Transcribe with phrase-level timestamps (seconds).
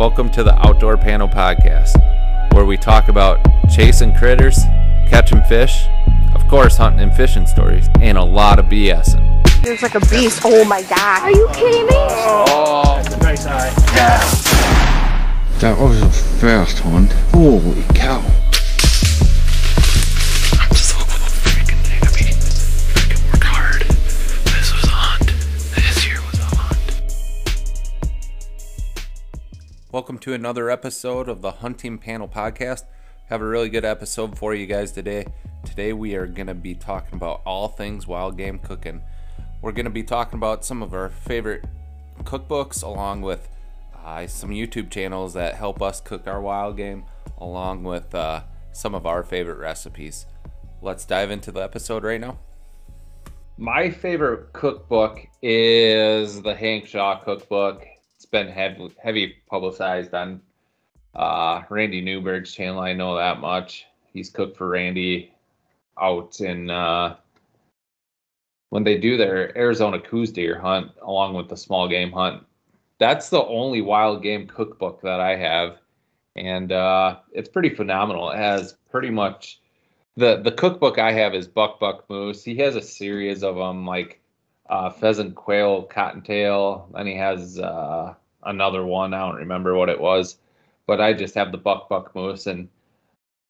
[0.00, 1.92] Welcome to the Outdoor Panel Podcast,
[2.54, 4.56] where we talk about chasing critters,
[5.10, 5.88] catching fish,
[6.34, 9.62] of course, hunting and fishing stories, and a lot of BSing.
[9.62, 10.40] There's like a beast.
[10.42, 11.22] Oh my god.
[11.24, 11.92] Are you kidding me?
[11.92, 13.68] Oh, Nice eye.
[15.58, 17.08] That was a fast one.
[17.32, 18.24] Holy cow.
[30.00, 32.84] Welcome to another episode of the Hunting Panel Podcast.
[33.26, 35.26] Have a really good episode for you guys today.
[35.62, 39.02] Today we are going to be talking about all things wild game cooking.
[39.60, 41.66] We're going to be talking about some of our favorite
[42.22, 43.50] cookbooks along with
[44.02, 47.04] uh, some YouTube channels that help us cook our wild game
[47.36, 50.24] along with uh, some of our favorite recipes.
[50.80, 52.38] Let's dive into the episode right now.
[53.58, 57.84] My favorite cookbook is the Hank Shaw cookbook.
[58.30, 60.40] Been heavy, heavy publicized on
[61.14, 62.80] uh, Randy Newberg's channel.
[62.80, 63.86] I know that much.
[64.12, 65.32] He's cooked for Randy
[66.00, 67.16] out in uh,
[68.70, 72.44] when they do their Arizona Coues deer hunt along with the small game hunt.
[72.98, 75.78] That's the only wild game cookbook that I have,
[76.36, 78.30] and uh, it's pretty phenomenal.
[78.30, 79.60] It has pretty much
[80.16, 82.44] the the cookbook I have is Buck Buck Moose.
[82.44, 84.20] He has a series of them like
[84.70, 86.88] uh, pheasant, quail, cottontail.
[86.94, 89.12] Then he has uh, another one.
[89.12, 90.38] I don't remember what it was,
[90.86, 92.68] but I just have the Buck Buck Moose and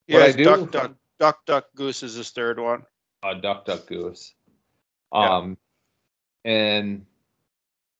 [0.09, 2.85] What I Yes, do- duck, duck, duck, duck, goose is his third one.
[3.23, 4.33] uh, Duck Duck Goose.
[5.13, 5.37] Yeah.
[5.37, 5.59] Um,
[6.45, 7.05] and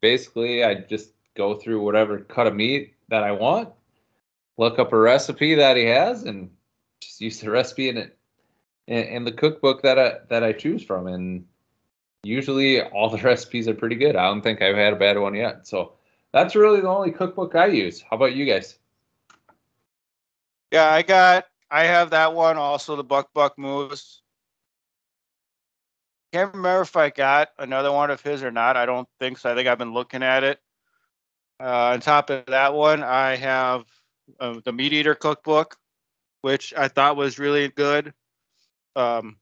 [0.01, 3.69] basically, I just go through whatever cut of meat that I want,
[4.57, 6.51] look up a recipe that he has, and
[7.03, 8.17] just use the recipe in it
[8.87, 11.07] in, in the cookbook that I that I choose from.
[11.07, 11.45] And
[12.23, 14.17] usually, all the recipes are pretty good.
[14.17, 15.67] I don't think I've had a bad one yet.
[15.67, 15.95] So
[16.33, 18.03] that's really the only cookbook I use.
[18.03, 18.79] How about you guys?
[20.71, 24.23] Yeah, I got, I have that one also, the Buck Buck Moose.
[26.33, 28.77] Can't remember if I got another one of his or not.
[28.77, 29.51] I don't think so.
[29.51, 30.61] I think I've been looking at it.
[31.61, 33.85] Uh, on top of that one, I have
[34.39, 35.77] uh, the Meat Eater Cookbook,
[36.43, 38.15] which I thought was really good.
[38.95, 39.37] Um,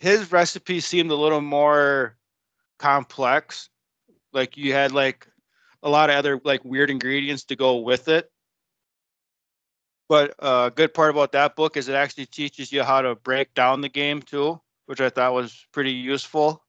[0.00, 2.16] his recipe seemed a little more
[2.78, 3.68] complex.
[4.32, 5.28] Like you had like
[5.82, 8.30] a lot of other like weird ingredients to go with it.
[10.08, 13.14] But a uh, good part about that book is it actually teaches you how to
[13.14, 16.64] break down the game too, which I thought was pretty useful.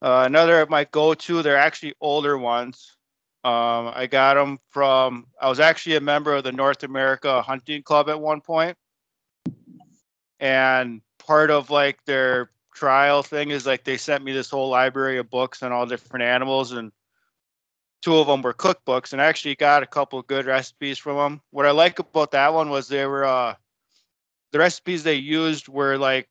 [0.00, 2.96] Uh, another of my go-to, they're actually older ones.
[3.42, 5.26] Um, I got them from.
[5.40, 8.76] I was actually a member of the North America Hunting Club at one point,
[10.38, 15.18] and part of like their trial thing is like they sent me this whole library
[15.18, 16.92] of books on all different animals and
[18.02, 21.40] two of them were cookbooks and I actually got a couple good recipes from them.
[21.50, 23.54] What I like about that one was they were uh
[24.52, 26.28] the recipes they used were like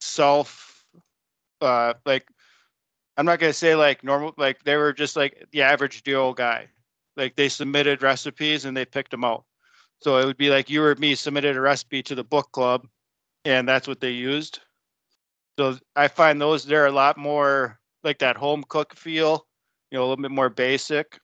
[0.00, 0.84] self
[1.60, 2.26] uh like
[3.16, 6.68] I'm not gonna say like normal like they were just like the average Joe guy.
[7.16, 9.44] Like they submitted recipes and they picked them out.
[10.00, 12.86] So it would be like you or me submitted a recipe to the book club
[13.44, 14.60] and that's what they used.
[15.58, 19.46] So I find those they're a lot more like that home cook feel
[19.94, 21.20] you know, a little bit more basic.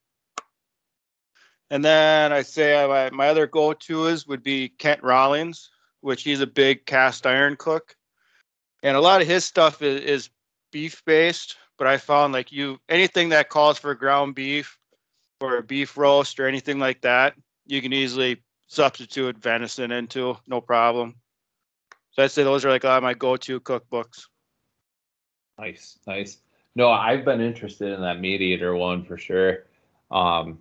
[1.70, 5.70] And then I say my, my other go to is would be Kent Rollins,
[6.03, 7.97] which he's a big cast iron cook.
[8.84, 10.31] And a lot of his stuff is, is
[10.70, 14.78] beef based, but I found like you anything that calls for ground beef
[15.41, 17.34] or a beef roast or anything like that,
[17.66, 21.16] you can easily substitute venison into, no problem.
[22.20, 24.26] So I'd say those are like a lot of my go-to cookbooks.
[25.58, 26.36] Nice, nice.
[26.76, 29.64] No, I've been interested in that meat eater one for sure.
[30.10, 30.58] Um,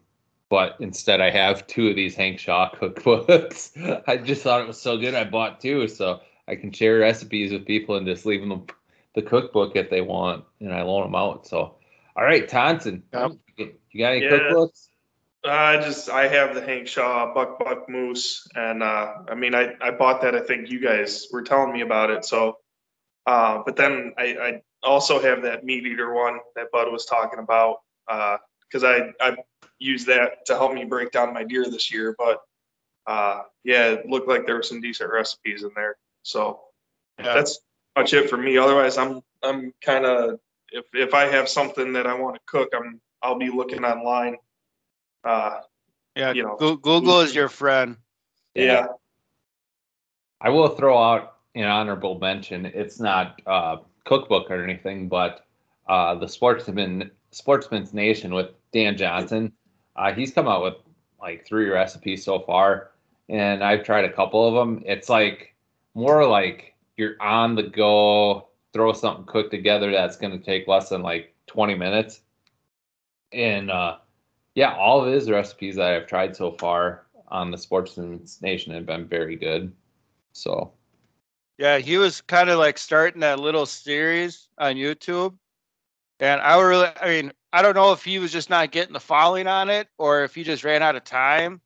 [0.50, 4.04] but instead, I have two of these Hank Shaw cookbooks.
[4.08, 7.52] I just thought it was so good, I bought two, so I can share recipes
[7.52, 8.66] with people and just leave them
[9.14, 11.46] the cookbook if they want, and I loan them out.
[11.46, 11.76] So,
[12.16, 13.32] all right, Tonson, Yep.
[13.58, 14.30] you got any Yeah.
[14.32, 14.89] cookbooks?
[15.46, 19.74] I just I have the Hank Shaw Buck Buck Moose, and uh, I mean I
[19.82, 20.36] I bought that.
[20.36, 22.26] I think you guys were telling me about it.
[22.26, 22.58] So,
[23.26, 27.40] uh, but then I, I also have that meat eater one that Bud was talking
[27.40, 27.78] about
[28.08, 29.38] because I I
[29.80, 32.16] used that to help me break down my deer this year.
[32.18, 32.42] But
[33.08, 35.96] uh, yeah, it looked like there were some decent recipes in there.
[36.24, 36.60] So
[37.18, 37.34] Yeah.
[37.34, 37.60] that's
[37.96, 38.58] much it for me.
[38.58, 40.40] Otherwise, I'm I'm kind of
[40.72, 44.38] if if I have something that I want to cook, I'm I'll be looking online.
[45.24, 45.62] Uh,
[46.16, 47.98] Yeah, you know, Google is your friend.
[48.56, 48.88] yeah.
[50.42, 52.66] I will throw out an honorable mention.
[52.66, 55.46] It's not uh, cookbook or anything, but
[55.88, 59.52] uh, the Sportsman Sportsman's Nation with Dan Johnson.
[59.96, 60.76] Uh, he's come out with
[61.22, 62.92] like three recipes so far,
[63.28, 64.82] and I've tried a couple of them.
[64.86, 65.54] It's like
[65.94, 70.90] more like you're on the go, throw something cooked together that's going to take less
[70.90, 72.22] than like 20 minutes.
[73.32, 73.98] And uh,
[74.60, 78.86] yeah, all of his recipes that I've tried so far on the Sportsman's Nation have
[78.86, 79.72] been very good.
[80.34, 80.74] So
[81.58, 85.38] Yeah, he was kind of like starting that little series on YouTube.
[86.20, 89.00] And I really, I mean, I don't know if he was just not getting the
[89.00, 91.62] following on it or if he just ran out of time,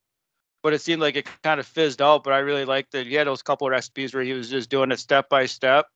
[0.62, 2.24] but it seemed like it kind of fizzed out.
[2.24, 4.92] But I really liked that he had those couple recipes where he was just doing
[4.92, 5.88] it step by step,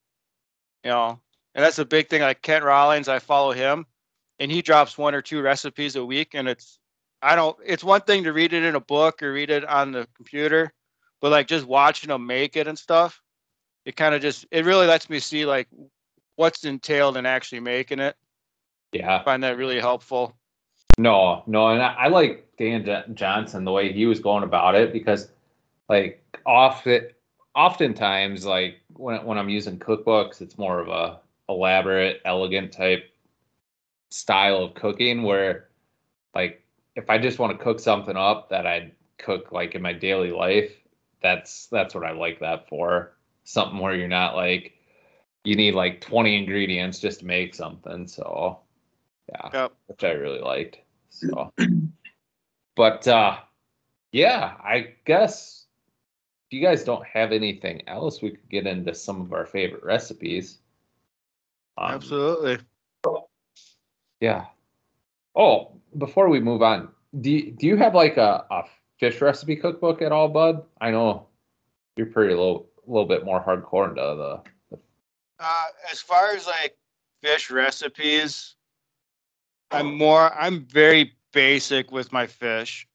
[0.83, 1.19] you know.
[1.53, 2.23] And that's a big thing.
[2.23, 3.85] Like Kent Rollins, I follow him,
[4.39, 6.33] and he drops one or two recipes a week.
[6.33, 6.79] And it's,
[7.21, 9.91] I don't, it's one thing to read it in a book or read it on
[9.91, 10.73] the computer,
[11.21, 13.21] but like just watching them make it and stuff,
[13.85, 15.69] it kind of just, it really lets me see like
[16.35, 18.15] what's entailed in actually making it.
[18.91, 20.37] yeah, I find that really helpful.
[20.97, 24.75] No, no, and I, I like Dan J- Johnson the way he was going about
[24.75, 25.31] it because,
[25.89, 27.09] like, often,
[27.55, 33.11] oftentimes, like when when I'm using cookbooks, it's more of a elaborate, elegant type
[34.09, 35.69] style of cooking where,
[36.35, 36.63] like,
[36.97, 40.31] if I just want to cook something up that I'd cook like in my daily
[40.31, 40.71] life,
[41.21, 43.15] that's that's what I like that for.
[43.43, 44.73] Something where you're not like
[45.43, 48.07] you need like 20 ingredients just to make something.
[48.07, 48.59] So,
[49.29, 49.73] yeah Yep.
[49.85, 50.79] which I really liked.
[51.09, 51.53] So,
[52.75, 53.37] but uh,
[54.11, 55.67] yeah, I guess
[56.49, 59.83] if you guys don't have anything else, we could get into some of our favorite
[59.83, 60.57] recipes.
[61.77, 62.57] Um, Absolutely.
[64.19, 64.45] Yeah.
[65.35, 66.89] Oh, before we move on,
[67.19, 68.63] do you, do you have like a, a
[68.99, 70.63] fish recipe cookbook at all, Bud?
[70.79, 71.27] I know
[71.95, 74.77] you're pretty low, a little bit more hardcore into the.
[75.39, 76.77] Uh, as far as like
[77.21, 78.55] fish recipes,
[79.71, 82.87] I'm more, I'm very basic with my fish.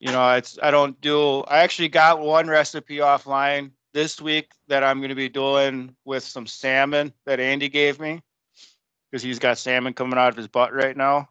[0.00, 4.82] You know, it's, I don't do, I actually got one recipe offline this week that
[4.82, 8.22] I'm going to be doing with some salmon that Andy gave me
[9.10, 11.28] because he's got salmon coming out of his butt right now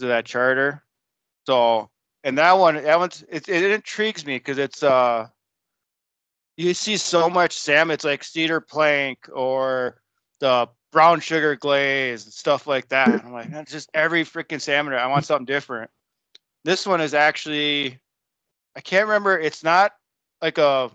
[0.00, 0.82] of that charter.
[1.46, 1.90] So,
[2.24, 5.26] and that one, that one's, it, it intrigues me because it's, uh,
[6.56, 7.94] you see so much salmon.
[7.94, 10.00] It's like cedar plank or
[10.40, 13.24] the brown sugar glaze and stuff like that.
[13.24, 14.94] I'm like, that's just every freaking salmon.
[14.94, 15.90] I want something different.
[16.64, 17.98] This one is actually,
[18.76, 19.38] I can't remember.
[19.38, 19.92] It's not
[20.40, 20.90] like a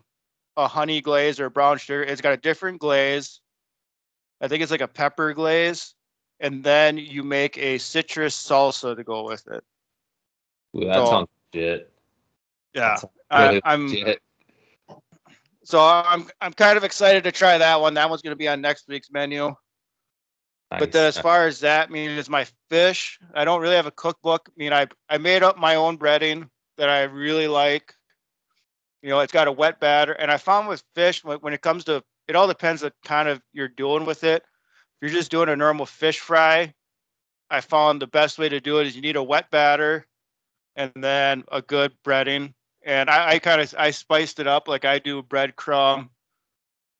[0.56, 2.04] a honey glaze or brown sugar.
[2.04, 3.42] It's got a different glaze.
[4.42, 5.94] I think it's like a pepper glaze,
[6.40, 9.64] and then you make a citrus salsa to go with it.
[10.76, 11.94] Ooh, that So- sounds legit.
[12.74, 14.22] Yeah, sounds I, really I'm legit.
[15.64, 17.94] so I'm I'm kind of excited to try that one.
[17.96, 19.56] That one's going to be on next week's menu.
[20.70, 20.80] Nice.
[20.82, 23.18] But then as far as that, I mean, it's my fish.
[23.34, 24.50] I don't really have a cookbook.
[24.50, 27.94] I mean, I I made up my own breading that I really like.
[29.02, 31.62] You know, it's got a wet batter, and I found with fish when, when it
[31.62, 34.44] comes to it, all depends on kind of you're doing with it.
[35.02, 36.74] If you're just doing a normal fish fry,
[37.50, 40.08] I found the best way to do it is you need a wet batter,
[40.76, 42.54] and then a good breading.
[42.84, 46.10] And I, I kind of I spiced it up like I do breadcrumb,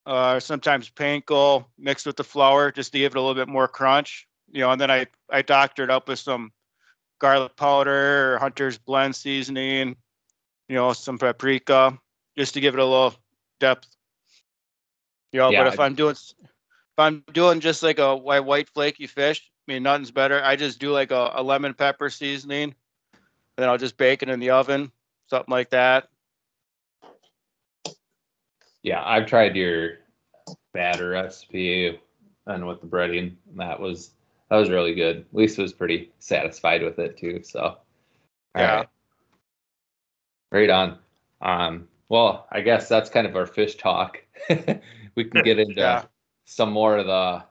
[0.06, 3.68] uh, sometimes panko mixed with the flour just to give it a little bit more
[3.68, 4.26] crunch.
[4.50, 6.50] You know, and then I I doctored up with some
[7.18, 9.96] garlic powder or Hunter's blend seasoning,
[10.68, 11.98] you know, some paprika
[12.36, 13.14] just to give it a little
[13.60, 13.88] depth.
[15.32, 16.16] You know, Yeah, but if I'm doing
[16.98, 20.42] if I'm doing just like a white white flaky fish, I mean nothing's better.
[20.42, 22.74] I just do like a, a lemon pepper seasoning,
[23.14, 23.22] and
[23.56, 24.90] then I'll just bake it in the oven,
[25.30, 26.08] something like that.
[28.82, 29.98] Yeah, I've tried your
[30.74, 32.00] batter recipe
[32.46, 33.36] and with the breading.
[33.48, 34.10] and That was
[34.50, 35.24] that was really good.
[35.32, 37.42] Lisa was pretty satisfied with it too.
[37.44, 37.78] So, all
[38.56, 38.76] Yeah.
[38.76, 38.88] right,
[40.50, 40.98] right on.
[41.42, 44.18] Um, well, I guess that's kind of our fish talk.
[45.14, 46.02] we can get into Yeah.
[46.48, 47.44] Some more of the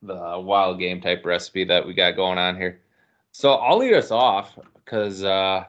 [0.00, 2.80] the wild game type recipe that we got going on here.
[3.32, 5.64] So I'll lead us off because uh,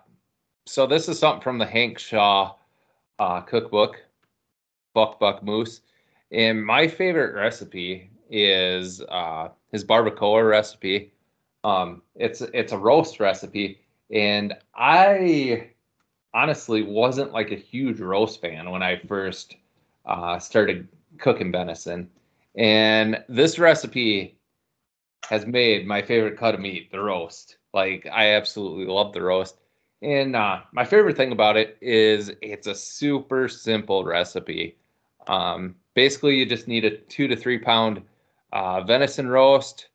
[0.65, 2.55] so this is something from the Hank Shaw
[3.19, 4.01] uh, cookbook,
[4.93, 5.81] Buck Buck Moose,
[6.31, 11.11] and my favorite recipe is uh, his barbacoa recipe.
[11.65, 15.71] Um, it's it's a roast recipe, and I
[16.33, 19.57] honestly wasn't like a huge roast fan when I first
[20.05, 22.09] uh, started cooking venison.
[22.55, 24.37] And this recipe
[25.29, 27.57] has made my favorite cut of meat, the roast.
[27.73, 29.59] Like I absolutely love the roast.
[30.01, 34.77] And uh, my favorite thing about it is it's a super simple recipe.
[35.27, 38.01] Um, basically, you just need a two to three pound
[38.53, 39.89] uh, venison roast.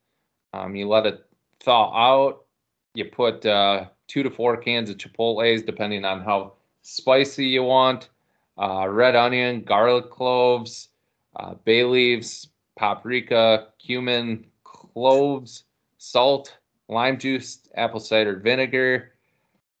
[0.53, 1.25] Um, you let it
[1.59, 2.45] thaw out.
[2.93, 8.09] You put uh, two to four cans of chipotles, depending on how spicy you want.
[8.57, 10.89] Uh, red onion, garlic cloves,
[11.35, 15.63] uh, bay leaves, paprika, cumin, cloves,
[15.97, 19.13] salt, lime juice, apple cider vinegar,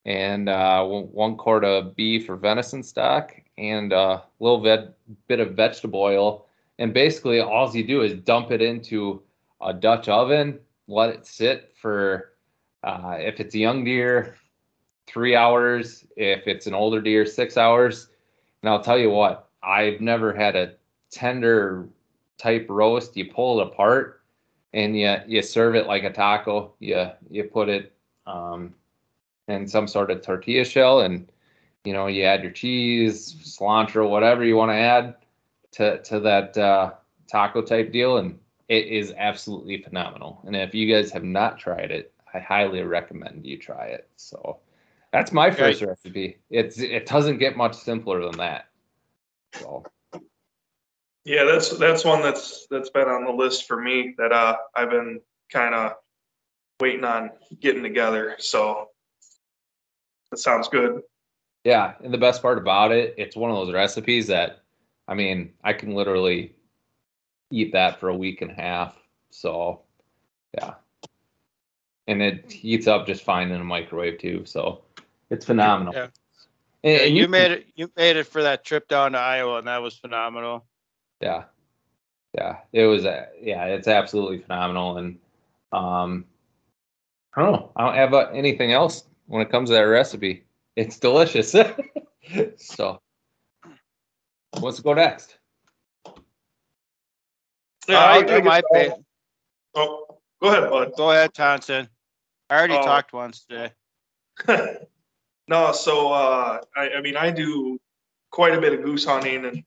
[0.05, 4.95] and uh, one quart of beef or venison stock, and a little bit,
[5.27, 6.45] bit of vegetable oil.
[6.77, 9.23] And basically, all you do is dump it into
[9.61, 12.33] a Dutch oven, let it sit for,
[12.83, 14.35] uh, if it's a young deer,
[15.07, 16.05] three hours.
[16.17, 18.09] If it's an older deer, six hours.
[18.61, 20.73] And I'll tell you what, I've never had a
[21.15, 21.87] tender
[22.37, 23.17] type roast.
[23.17, 24.21] You pull it apart
[24.73, 26.73] and you you serve it like a taco.
[26.79, 27.93] You you put it
[28.27, 28.75] um,
[29.47, 31.31] in some sort of tortilla shell, and
[31.85, 35.15] you know you add your cheese, cilantro, whatever you want to add
[35.71, 36.91] to to that uh,
[37.27, 40.41] taco type deal, and it is absolutely phenomenal.
[40.45, 44.09] And if you guys have not tried it, I highly recommend you try it.
[44.17, 44.59] So
[45.13, 46.37] that's my first recipe.
[46.49, 48.67] It's it doesn't get much simpler than that.
[49.53, 49.85] So
[51.25, 54.91] Yeah, that's that's one that's that's been on the list for me that uh I've
[54.91, 55.19] been
[55.51, 55.93] kind of
[56.79, 58.35] waiting on getting together.
[58.37, 58.89] So
[60.29, 61.01] that sounds good.
[61.63, 64.61] Yeah, and the best part about it, it's one of those recipes that,
[65.07, 66.53] I mean, I can literally
[67.49, 68.95] eat that for a week and a half.
[69.31, 69.81] So,
[70.53, 70.75] yeah,
[72.07, 74.43] and it heats up just fine in a microwave too.
[74.45, 74.83] So,
[75.31, 75.93] it's phenomenal.
[75.95, 76.07] Yeah.
[76.83, 77.67] And, Yeah, and you made it.
[77.75, 80.65] You made it for that trip down to Iowa, and that was phenomenal.
[81.25, 81.45] Yeah,
[82.35, 83.03] yeah, it was.
[83.03, 85.17] Uh, yeah, it's absolutely phenomenal, and
[85.71, 86.25] um,
[87.35, 87.71] I don't know.
[87.75, 90.45] I don't have uh, anything else when it comes to that recipe.
[90.75, 91.55] It's delicious.
[92.57, 93.01] so,
[94.61, 95.39] let's go next.
[97.87, 98.99] Yeah, Uh, I'll I- I do my guess pa-
[99.77, 100.05] Oh,
[100.39, 100.91] go ahead, bud.
[100.95, 101.89] Go ahead, Thompson.
[102.51, 102.83] I already Oh.
[102.83, 103.71] talked once today.
[105.47, 107.79] no, so uh, I, I mean, I do
[108.29, 109.63] quite a bit of goose hunting, and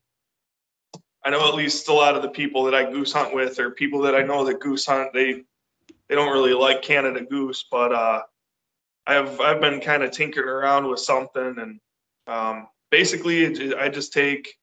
[1.25, 3.71] I know at least a lot of the people that I goose hunt with, or
[3.71, 5.45] people that I know that goose hunt, they
[6.09, 8.23] they don't really like Canada goose, but uh,
[9.07, 11.81] I've I've been kind of tinkering around with something, and
[12.27, 14.55] um, basically, I just take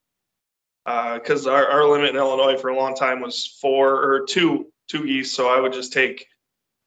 [0.86, 5.06] because our, our limit in Illinois for a long time was four or two two
[5.06, 6.28] geese, so I would just take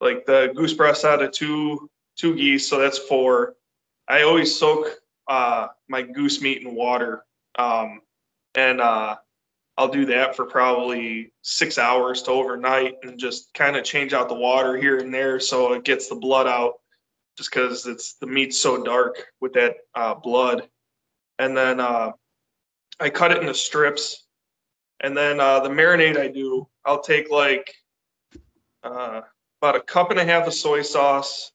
[0.01, 3.55] like the goose breast out of two two geese, so that's four.
[4.09, 4.87] I always soak
[5.29, 7.25] uh, my goose meat in water,
[7.59, 8.01] um,
[8.55, 9.17] and uh,
[9.79, 14.29] I'll do that for probably six hours to overnight, and just kind of change out
[14.29, 16.75] the water here and there so it gets the blood out,
[17.37, 20.69] just because it's the meat's so dark with that uh, blood.
[21.39, 22.11] And then uh,
[22.99, 24.27] I cut it into strips,
[24.99, 27.73] and then uh, the marinade I do, I'll take like
[28.83, 29.21] uh,
[29.63, 31.53] about a cup and a half of soy sauce,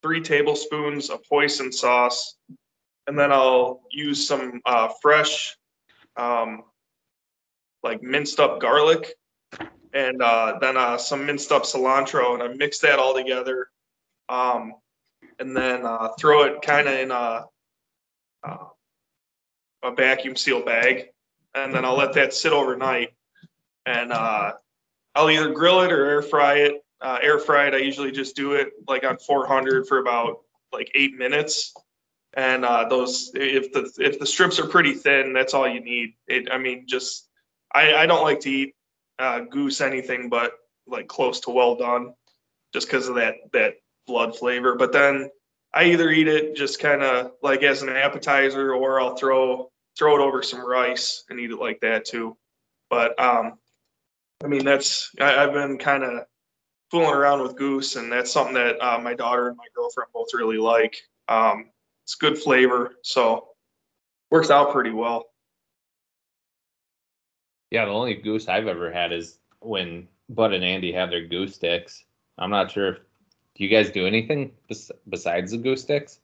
[0.00, 2.36] three tablespoons of hoisin sauce,
[3.08, 5.56] and then I'll use some uh, fresh,
[6.16, 6.62] um,
[7.82, 9.14] like minced up garlic,
[9.92, 13.68] and uh, then uh, some minced up cilantro, and I mix that all together,
[14.28, 14.74] um,
[15.38, 17.46] and then uh, throw it kind of in a,
[18.44, 18.66] uh,
[19.82, 21.06] a vacuum seal bag,
[21.54, 23.14] and then I'll let that sit overnight,
[23.86, 24.52] and uh,
[25.14, 27.74] I'll either grill it or air fry it uh, air fried.
[27.74, 30.40] I usually just do it like on 400 for about
[30.72, 31.72] like eight minutes.
[32.34, 36.14] And those, if the if the strips are pretty thin, that's all you need.
[36.26, 37.27] It, I mean, just
[37.72, 38.74] I, I don't like to eat
[39.18, 40.52] uh, goose anything but
[40.86, 42.14] like close to well done,
[42.72, 43.74] just because of that that
[44.06, 44.74] blood flavor.
[44.76, 45.30] But then
[45.74, 50.16] I either eat it just kind of like as an appetizer, or I'll throw throw
[50.16, 52.36] it over some rice and eat it like that too.
[52.88, 53.58] But um,
[54.42, 56.24] I mean, that's I, I've been kind of
[56.90, 60.28] fooling around with goose, and that's something that uh, my daughter and my girlfriend both
[60.32, 60.96] really like.
[61.28, 61.70] Um,
[62.04, 63.48] it's good flavor, so
[64.30, 65.26] works out pretty well.
[67.70, 71.54] Yeah, the only goose I've ever had is when Bud and Andy have their goose
[71.54, 72.04] sticks.
[72.38, 72.98] I'm not sure if
[73.56, 76.20] you guys do anything bes- besides the goose sticks?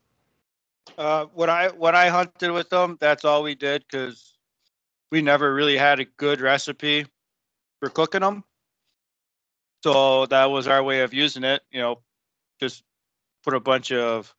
[0.97, 4.33] Uh, when I when I hunted with them, that's all we did because
[5.11, 7.05] we never really had a good recipe
[7.79, 8.43] for cooking them.
[9.83, 11.61] So that was our way of using it.
[11.71, 11.99] You know,
[12.59, 12.83] just
[13.43, 14.33] put a bunch of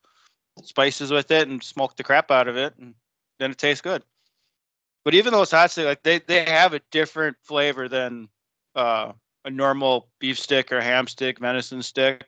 [0.62, 2.94] spices with it and smoke the crap out of it, and
[3.38, 4.02] then it tastes good.
[5.06, 8.28] But even those hot sticks, like they they have a different flavor than
[8.74, 9.12] uh,
[9.44, 12.24] a normal beef stick or ham stick, venison stick.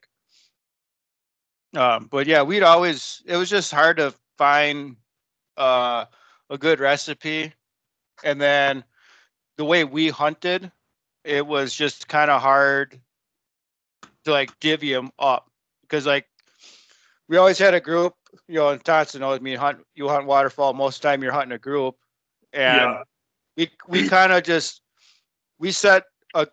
[1.74, 4.94] Um, but yeah, we'd always it was just hard to find
[5.56, 6.04] uh,
[6.50, 7.52] a good recipe,
[8.22, 8.84] and then
[9.56, 10.70] the way we hunted,
[11.24, 13.00] it was just kind of hard
[14.24, 15.50] to like divvy them up
[15.82, 16.28] because like
[17.28, 18.14] we always had a group.
[18.46, 19.56] You know, and Thompson knows me.
[19.56, 21.24] Hunt you hunt waterfowl most of the time.
[21.24, 21.96] You're hunting a group,
[22.52, 23.02] and Yeah.
[23.56, 24.82] we we kind of just
[25.58, 26.46] we set a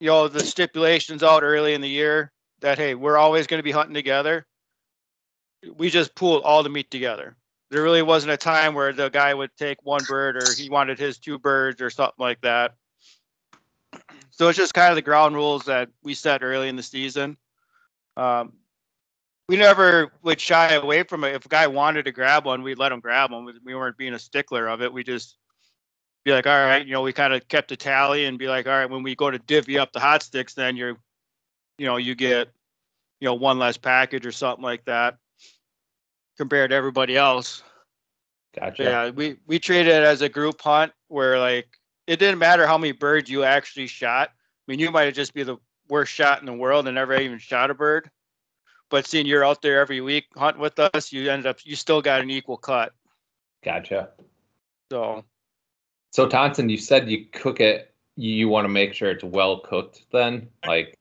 [0.00, 3.64] you know the stipulations out early in the year that hey we're always going to
[3.64, 4.46] be hunting together.
[5.76, 7.36] We just pooled all the meat together.
[7.70, 10.98] There really wasn't a time where the guy would take one bird or he wanted
[10.98, 12.74] his two birds or something like that.
[14.30, 17.36] So it's just kind of the ground rules that we set early in the season.
[18.16, 18.54] Um,
[19.52, 21.34] we never would shy away from it.
[21.34, 23.44] If a guy wanted to grab one, we'd let him grab one.
[23.44, 24.90] We- We weren't being a stickler of it.
[24.90, 25.36] We just
[26.24, 28.66] be like, all right, you know, we kind of kept a tally and be like,
[28.66, 30.96] all right, when we go to divvy up the hot sticks, then you're,
[31.76, 32.48] you know, you get,
[33.20, 35.18] you know, one less package or something like that
[36.38, 37.62] compared to everybody else.
[38.58, 38.82] Gotcha.
[38.84, 41.68] Yeah, we we treated it as a group hunt where like
[42.06, 44.30] it didn't matter how many birds you actually shot.
[44.30, 47.14] I mean, you might have just be the worst shot in the world and never
[47.20, 48.10] even shot a bird.
[48.92, 52.02] But seeing you're out there every week hunting with us, you ended up you still
[52.02, 52.92] got an equal cut.
[53.64, 54.10] Gotcha.
[54.90, 55.24] So
[56.10, 57.94] So Tonson, you said you cook it.
[58.16, 60.04] You, you want to make sure it's well cooked.
[60.12, 60.94] Then, like,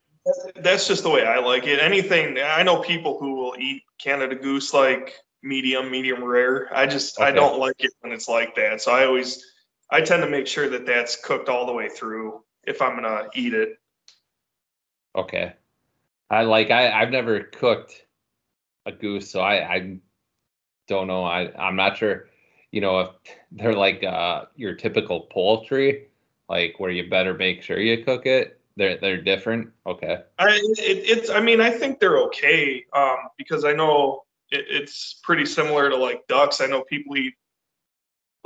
[0.56, 1.82] That's just the way I like it.
[1.82, 6.70] Anything I know people who will eat Canada goose like medium, medium rare.
[6.74, 8.82] I just I don't like it when it's like that.
[8.82, 9.46] So I always
[9.90, 13.28] I tend to make sure that that's cooked all the way through if I'm gonna
[13.36, 13.74] eat it.
[15.14, 15.56] okay,
[16.32, 18.06] I like I I've never cooked
[18.86, 19.98] a goose, so I I
[20.88, 21.26] don't know.
[21.26, 22.30] I I'm not sure.
[22.72, 23.10] You know if
[23.52, 26.08] they're like uh your typical poultry,
[26.48, 28.62] like where you better make sure you cook it.
[28.78, 29.72] They're they're different.
[29.86, 30.20] Okay.
[30.40, 35.20] I it, it's I mean I think they're okay um, because I know it, it's
[35.24, 36.62] pretty similar to like ducks.
[36.62, 37.34] I know people eat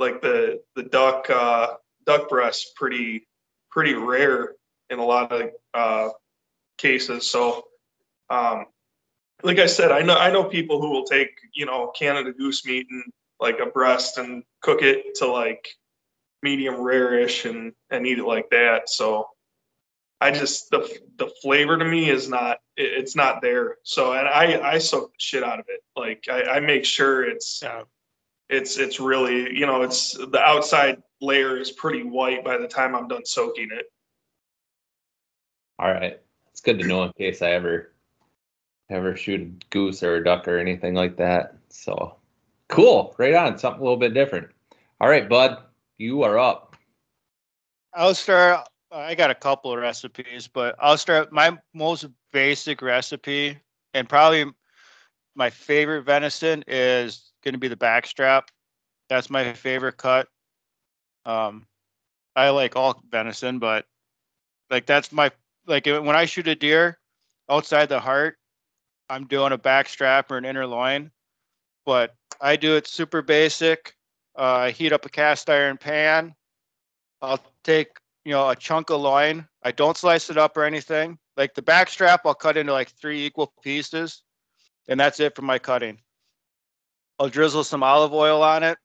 [0.00, 1.74] like the the duck uh,
[2.04, 3.28] duck breast pretty
[3.70, 4.54] pretty rare
[4.90, 6.08] in a lot of uh,
[6.78, 7.30] cases.
[7.30, 7.64] So
[8.30, 8.66] um,
[9.42, 12.64] like I said, I know I know people who will take you know Canada goose
[12.64, 13.04] meat and
[13.40, 15.66] like a breast and cook it to like
[16.42, 18.88] medium rare-ish and and eat it like that.
[18.88, 19.28] So
[20.20, 23.76] I just the the flavor to me is not it, it's not there.
[23.82, 25.80] So and I I soak the shit out of it.
[25.94, 27.82] Like I, I make sure it's yeah,
[28.48, 32.94] it's it's really you know it's the outside layer is pretty white by the time
[32.94, 33.86] I'm done soaking it.
[35.78, 36.18] All right.
[36.50, 37.92] It's good to know in case I ever
[38.90, 41.56] ever shoot a goose or a duck or anything like that.
[41.68, 42.16] So
[42.68, 43.14] cool.
[43.18, 43.58] Right on.
[43.58, 44.48] Something a little bit different.
[45.00, 45.58] All right, bud.
[45.98, 46.76] You are up.
[47.94, 48.68] I'll start.
[48.92, 53.58] I got a couple of recipes, but I'll start my most basic recipe
[53.94, 54.44] and probably
[55.34, 58.42] my favorite venison is going to be the backstrap.
[59.08, 60.28] That's my favorite cut.
[61.24, 61.66] Um,
[62.34, 63.86] I like all venison, but
[64.70, 65.30] like that's my
[65.66, 66.98] like when I shoot a deer
[67.48, 68.38] outside the heart,
[69.08, 71.10] I'm doing a backstrap or an inner loin,
[71.84, 73.94] but I do it super basic.
[74.38, 76.34] Uh, I heat up a cast iron pan.
[77.22, 77.88] I'll take
[78.24, 79.46] you know a chunk of loin.
[79.62, 81.18] I don't slice it up or anything.
[81.36, 84.22] Like the back strap, I'll cut into like three equal pieces,
[84.88, 86.00] and that's it for my cutting.
[87.18, 88.76] I'll drizzle some olive oil on it,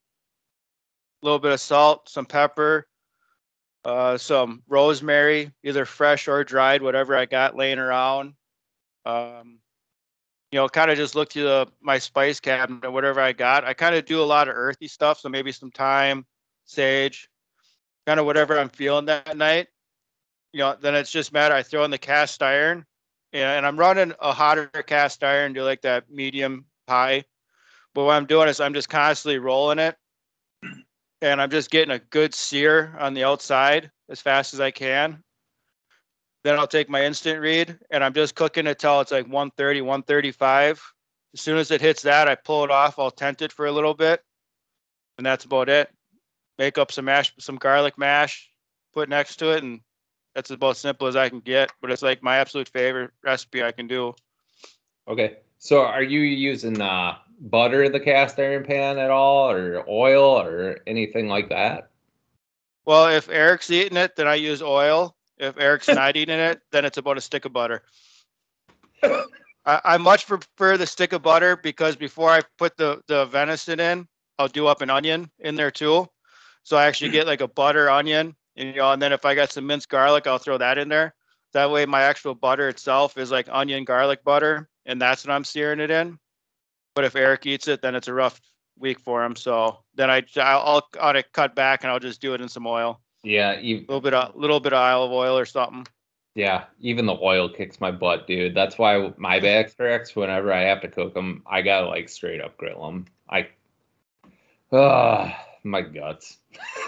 [1.21, 2.87] a little bit of salt, some pepper,
[3.83, 8.33] uh, some rosemary, either fresh or dried, whatever I got laying around.
[9.05, 9.59] Um,
[10.51, 13.63] you know, kind of just look through the, my spice cabinet, or whatever I got.
[13.63, 16.25] I kind of do a lot of earthy stuff, so maybe some thyme,
[16.65, 17.29] sage,
[18.05, 19.67] kind of whatever I'm feeling that night.
[20.51, 21.55] You know, then it's just matter.
[21.55, 22.85] I throw in the cast iron,
[23.31, 27.23] and, I'm running a hotter cast iron, do like that medium high.
[27.95, 29.95] But what I'm doing is I'm just constantly rolling it,
[31.21, 35.23] and I'm just getting a good sear on the outside as fast as I can.
[36.43, 39.81] Then I'll take my instant read, and I'm just cooking it till it's like 130,
[39.81, 40.81] 135.
[41.33, 42.97] As soon as it hits that, I pull it off.
[42.97, 44.23] I'll tent it for a little bit,
[45.17, 45.91] and that's about it
[46.61, 48.51] make up some mash, some garlic mash,
[48.93, 49.81] put next to it, and
[50.35, 51.71] that's about as simple as I can get.
[51.81, 54.13] But it's like my absolute favorite recipe I can do.
[55.07, 55.37] Okay.
[55.57, 60.39] So are you using uh, butter in the cast iron pan at all or oil
[60.39, 61.89] or anything like that?
[62.85, 65.15] Well, if Eric's eating it, then I use oil.
[65.41, 67.81] If Eric's not eating it, then it's about a stick of butter.
[69.03, 73.79] I, I much prefer the stick of butter because before I put the, the venison
[73.79, 76.07] in, I'll do up an onion in there too.
[76.63, 79.33] So I actually get like a butter onion, and, you know, and then if I
[79.33, 81.15] got some minced garlic, I'll throw that in there.
[81.53, 85.43] That way, my actual butter itself is like onion garlic butter, and that's what I'm
[85.43, 86.19] searing it in.
[86.93, 88.39] But if Eric eats it, then it's a rough
[88.77, 89.35] week for him.
[89.35, 93.01] So then I I'll, I'll cut back and I'll just do it in some oil,
[93.23, 93.53] Yeah.
[93.53, 95.85] A little bit of little bit of olive oil or something.
[96.33, 98.55] Yeah, even the oil kicks my butt, dude.
[98.55, 102.55] That's why my backstraps, whenever I have to cook them, I gotta like straight up
[102.57, 103.05] grill them.
[103.29, 103.49] I,
[104.71, 106.37] ah, my guts.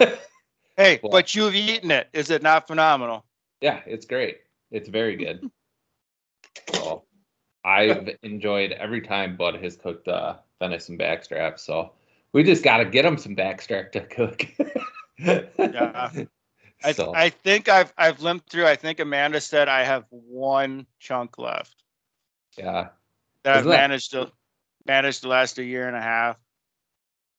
[0.76, 2.08] Hey, Well- but you've eaten it.
[2.12, 3.24] Is it not phenomenal?
[3.60, 4.38] yeah, it's great.
[4.70, 5.48] It's very good.
[6.74, 7.04] So
[7.64, 11.58] I've enjoyed every time Bud has cooked uh, venison backstrap.
[11.58, 11.92] So
[12.32, 14.46] we just got to get him some backstrap to cook.
[15.18, 16.10] Yeah.
[16.84, 18.66] I, So, I think I've I've limped through.
[18.66, 21.82] I think Amanda said I have one chunk left
[22.58, 22.88] yeah,
[23.42, 24.30] that I've that- managed to
[24.86, 26.36] managed to last a year and a half.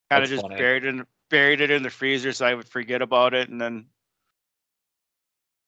[0.09, 0.55] Kind of just funny.
[0.55, 3.85] buried in buried it in the freezer so I would forget about it, and then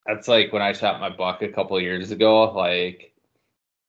[0.05, 2.51] that's like when I shot my buck a couple of years ago.
[2.51, 3.13] Like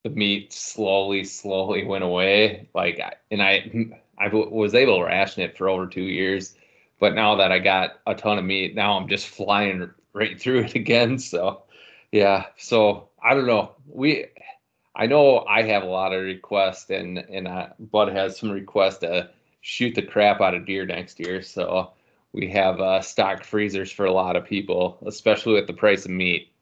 [0.05, 2.69] the meat slowly, slowly went away.
[2.75, 3.01] Like,
[3.31, 6.55] and I- I, was able to ration it for over two years.
[6.99, 10.61] But now that I got a ton of meat, now I'm just flying right through
[10.61, 11.19] it again.
[11.19, 11.63] So,
[12.13, 12.47] yeah.
[12.57, 13.73] So I don't know.
[13.87, 14.27] We,
[14.95, 18.99] I know I have a lot of requests, and and uh, Bud has some requests
[18.99, 19.31] to
[19.61, 21.43] shoot the crap out of deer next year.
[21.43, 21.93] So
[22.33, 26.11] we have uh, stocked freezers for a lot of people, especially with the price of
[26.11, 26.53] meat.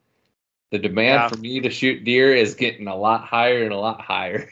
[0.70, 1.29] The demand Yeah.
[1.29, 4.51] for me to shoot deer is getting a lot higher and a lot higher.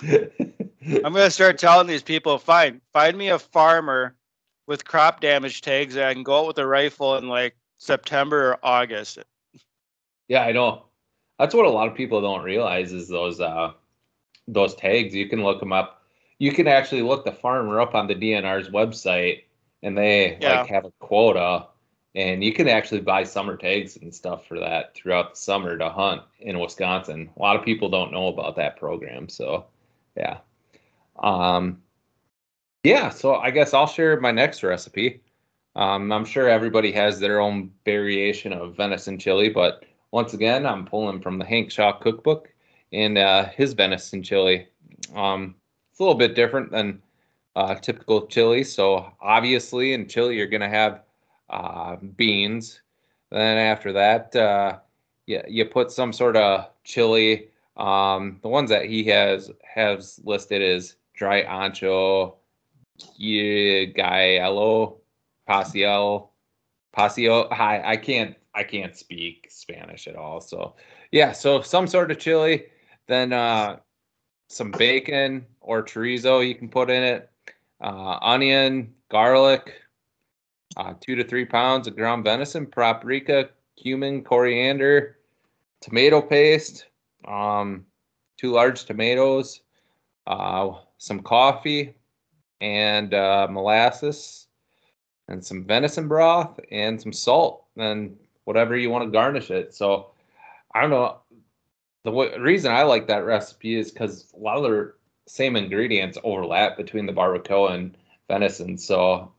[0.02, 4.14] I'm gonna start telling these people, fine, find me a farmer
[4.68, 8.50] with crop damage tags that I can go out with a rifle in like September
[8.50, 9.18] or August.
[10.28, 10.84] Yeah, I know.
[11.38, 13.72] That's what a lot of people don't realize is those uh
[14.46, 15.14] those tags.
[15.14, 16.02] You can look them up.
[16.38, 19.44] You can actually look the farmer up on the DNR's website,
[19.82, 20.60] and they Yeah.
[20.60, 21.66] like have a quota,
[22.14, 25.88] and you can actually buy summer tags and stuff for that throughout the summer to
[25.88, 27.30] hunt in Wisconsin.
[27.36, 29.66] A lot of people don't know about that program, so
[30.16, 30.38] yeah.
[31.22, 31.82] Um,
[32.82, 35.20] yeah, so I guess I'll share my next recipe.
[35.76, 40.86] Um, I'm sure everybody has their own variation of venison chili, but once again, I'm
[40.86, 42.48] pulling from the Hank Shaw cookbook
[42.92, 44.68] and uh, his venison chili.
[45.14, 45.54] Um,
[45.90, 47.02] it's a little bit different than
[47.56, 48.64] uh, typical chili.
[48.64, 51.02] So obviously, in chili, you're going to have
[51.50, 52.80] uh, beans.
[53.30, 54.78] Then after that, uh,
[55.26, 57.50] you, you put some sort of chili.
[57.76, 62.34] Um, the ones that he has has listed is dry ancho,
[63.94, 64.98] Gallo,
[65.48, 66.28] Pasiel,
[66.96, 67.52] Pasio.
[67.52, 70.40] Hi, I can't I can't speak Spanish at all.
[70.40, 70.74] So
[71.12, 72.64] yeah, so some sort of chili,
[73.06, 73.78] then uh,
[74.48, 77.30] some bacon or chorizo you can put in it,
[77.80, 79.74] uh, onion, garlic,
[80.76, 85.18] uh, two to three pounds of ground venison, paprika, cumin, coriander,
[85.80, 86.86] tomato paste,
[87.26, 87.84] um,
[88.36, 89.60] two large tomatoes,
[90.26, 91.94] uh, some coffee,
[92.60, 94.46] and uh, molasses,
[95.28, 99.74] and some venison broth, and some salt, and whatever you want to garnish it.
[99.74, 100.10] So
[100.74, 101.18] I don't know.
[102.04, 104.94] The w- reason I like that recipe is because a lot of the
[105.26, 107.96] same ingredients overlap between the barbacoa and
[108.28, 108.78] venison.
[108.78, 109.32] So,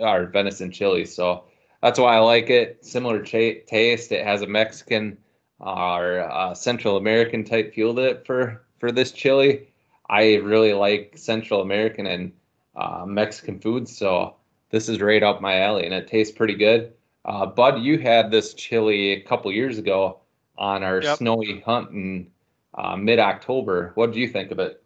[0.00, 1.04] or venison chili.
[1.04, 1.44] So
[1.82, 2.84] that's why I like it.
[2.84, 4.12] Similar taste.
[4.12, 5.18] It has a Mexican
[5.60, 9.68] or uh, Central American type feel to it for for this chili.
[10.08, 12.32] I really like Central American and
[12.76, 13.88] uh, Mexican food.
[13.88, 14.36] so
[14.70, 16.92] this is right up my alley, and it tastes pretty good.
[17.24, 20.20] Uh, Bud, you had this chili a couple years ago
[20.58, 21.18] on our Yep.
[21.18, 22.30] snowy hunt in
[22.74, 23.92] uh, mid October.
[23.94, 24.82] What did you think of it?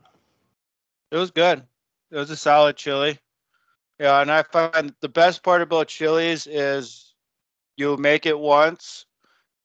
[1.11, 1.67] It was good.
[2.11, 3.19] It was a solid chili.
[3.99, 7.15] Yeah, and I find the best part about chilies is
[7.77, 9.07] you make it once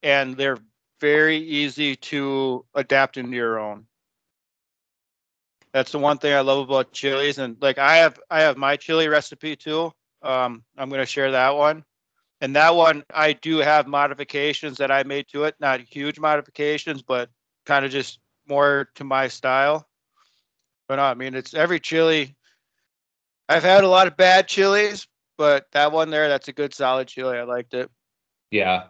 [0.03, 0.57] and they're
[0.99, 3.85] very easy to adapt into your own.
[5.75, 7.37] That's the one thing I love about chilies.
[7.37, 9.91] And like I have I have my chili recipe too.
[10.21, 11.83] Um, I'm gonna share that one.
[12.39, 15.55] And that one I do have modifications that I made to it.
[15.59, 17.29] Not huge modifications, but
[17.65, 19.85] kind of just more to my style.
[20.87, 22.37] But no, I mean, it's every chili.
[23.49, 25.07] I've had a lot of bad chilies,
[25.37, 27.37] but that one there, that's a good solid chili.
[27.37, 27.91] I liked it.
[28.49, 28.85] Yeah,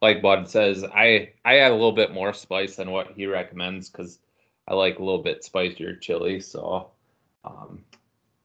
[0.00, 3.90] like Bud says, I I add a little bit more spice than what he recommends
[3.90, 4.20] because
[4.70, 6.40] I like a little bit spicier chili.
[6.40, 6.92] So,
[7.44, 7.84] um,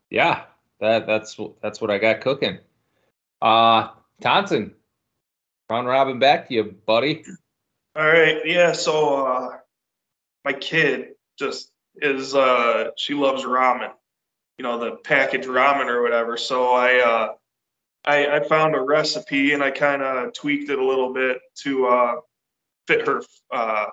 [0.10, 0.46] yeah,
[0.80, 2.58] that that's that's what I got cooking.
[3.42, 3.90] Uh,
[4.22, 4.74] Thompson,
[5.70, 7.24] round robin back to you, buddy.
[7.96, 8.72] All right, yeah.
[8.72, 9.58] So uh,
[10.44, 13.92] my kid just is uh, she loves ramen,
[14.58, 16.38] you know, the packaged ramen or whatever.
[16.38, 17.34] So I uh,
[18.04, 21.86] I, I found a recipe and I kind of tweaked it a little bit to
[21.86, 22.16] uh,
[22.88, 23.86] fit her uh,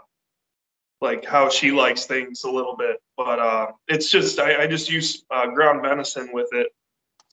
[1.03, 3.03] like how she likes things a little bit.
[3.17, 6.69] But uh, it's just I, I just use uh, ground venison with it.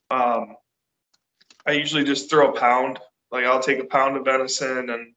[0.10, 0.58] Um,
[1.65, 2.99] I usually just throw a pound.
[3.32, 5.13] Like I'll take a pound of venison and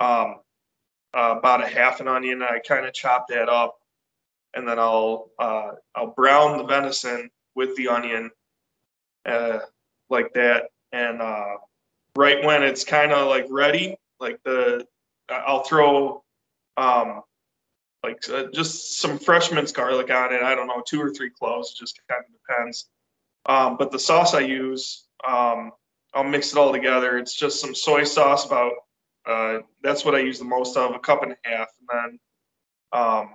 [0.00, 0.36] um,
[1.14, 2.42] uh, about a half an onion.
[2.42, 3.76] I kind of chop that up,
[4.54, 8.30] and then I'll uh, I'll brown the venison with the onion,
[9.26, 9.58] uh,
[10.08, 10.70] like that.
[10.92, 11.56] And uh,
[12.16, 14.86] right when it's kind of like ready, like the
[15.28, 16.24] I'll throw
[16.78, 17.22] um,
[18.02, 20.42] like uh, just some fresh minced garlic on it.
[20.42, 22.86] I don't know, two or three cloves, just kind of depends.
[23.46, 25.72] Um, but the sauce I use, um,
[26.14, 27.18] I'll mix it all together.
[27.18, 28.72] It's just some soy sauce, about
[29.26, 32.18] uh, that's what I use the most of, a cup and a half, and
[32.92, 33.30] then um,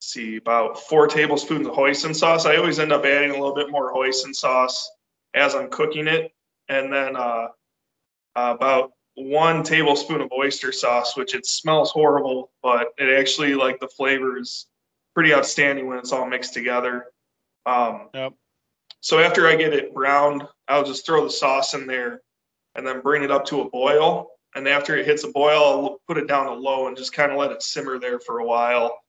[0.00, 2.46] see about four tablespoons of hoisin sauce.
[2.46, 4.90] I always end up adding a little bit more hoisin sauce
[5.34, 6.32] as I'm cooking it,
[6.68, 7.48] and then uh,
[8.34, 13.88] about one tablespoon of oyster sauce, which it smells horrible, but it actually like the
[13.88, 14.66] flavor is
[15.14, 17.06] pretty outstanding when it's all mixed together.
[17.66, 18.32] Um, Yep.
[19.00, 22.22] So after I get it browned, I'll just throw the sauce in there
[22.76, 24.28] and then bring it up to a boil.
[24.54, 27.32] And after it hits a boil, I'll put it down to low and just kind
[27.32, 29.00] of let it simmer there for a while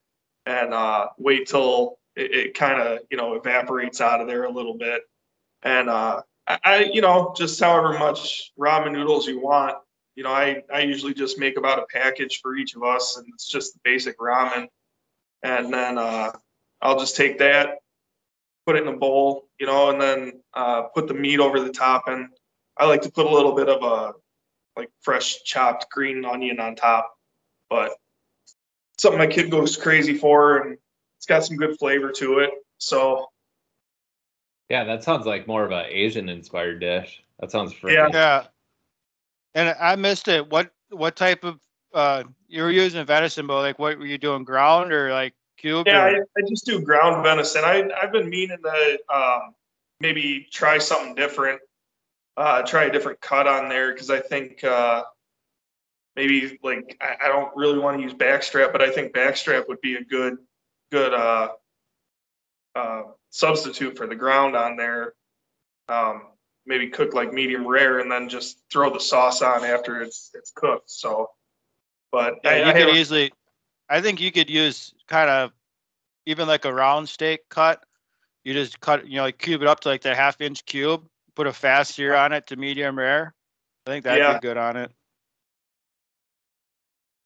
[0.48, 4.52] and uh, wait till it, it kind of, you know, evaporates out of there a
[4.52, 5.04] little bit.
[5.62, 9.78] And uh, I, I, you know, just however much ramen noodles you want.
[10.16, 13.28] You know, I, I usually just make about a package for each of us and
[13.34, 14.68] it's just the basic ramen.
[15.44, 16.32] And then uh,
[16.82, 17.80] I'll just take that,
[18.66, 21.72] put it in a bowl, you know, and then uh, put the meat over the
[21.72, 22.08] top.
[22.08, 22.30] And
[22.78, 24.14] I like to put a little bit of a
[24.76, 27.16] like fresh chopped green onion on top,
[27.70, 27.92] but
[28.98, 30.78] something my kid goes crazy for, and
[31.18, 32.52] it's got some good flavor to it.
[32.78, 33.28] So
[34.70, 37.24] Yeah, that sounds like more of an Asian inspired dish.
[37.40, 38.10] That sounds freaking Yeah.
[38.14, 38.44] Yeah.
[39.56, 40.50] And I missed it.
[40.50, 41.60] What what type of
[41.94, 44.44] uh you were using venison, but like what were you doing?
[44.44, 45.88] Ground or like cube?
[45.88, 47.64] yeah, or- I, I just do ground venison.
[47.64, 49.56] I I've been meaning to um,
[50.00, 51.62] maybe try something different,
[52.38, 55.04] uh, try a different cut on there because I think uh,
[56.16, 59.82] maybe like I, I don't really want to use backstrap, but I think backstrap would
[59.82, 60.38] be a good
[60.92, 61.50] good uh,
[62.76, 65.14] uh, substitute for the ground on there.
[65.90, 66.24] Um,
[66.66, 70.52] maybe cook like medium rare and then just throw the sauce on after it's it's
[70.52, 70.90] cooked.
[70.90, 71.30] So,
[72.12, 73.32] but Yeah, I, you I could easily.
[73.90, 75.52] I think you could use kind of
[76.26, 77.84] even like a round steak cut.
[78.44, 81.06] You just cut, you know, like cube it up to like the half inch cube.
[81.36, 83.34] Put a fast sear on it to medium rare.
[83.86, 84.36] I think that'd Yeah.
[84.36, 84.92] be good on it.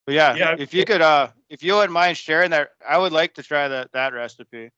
[0.06, 0.56] But yeah, Yeah.
[0.58, 3.67] if you could, uh, if you wouldn't mind sharing that, I would like to try
[3.67, 4.71] that that recipe.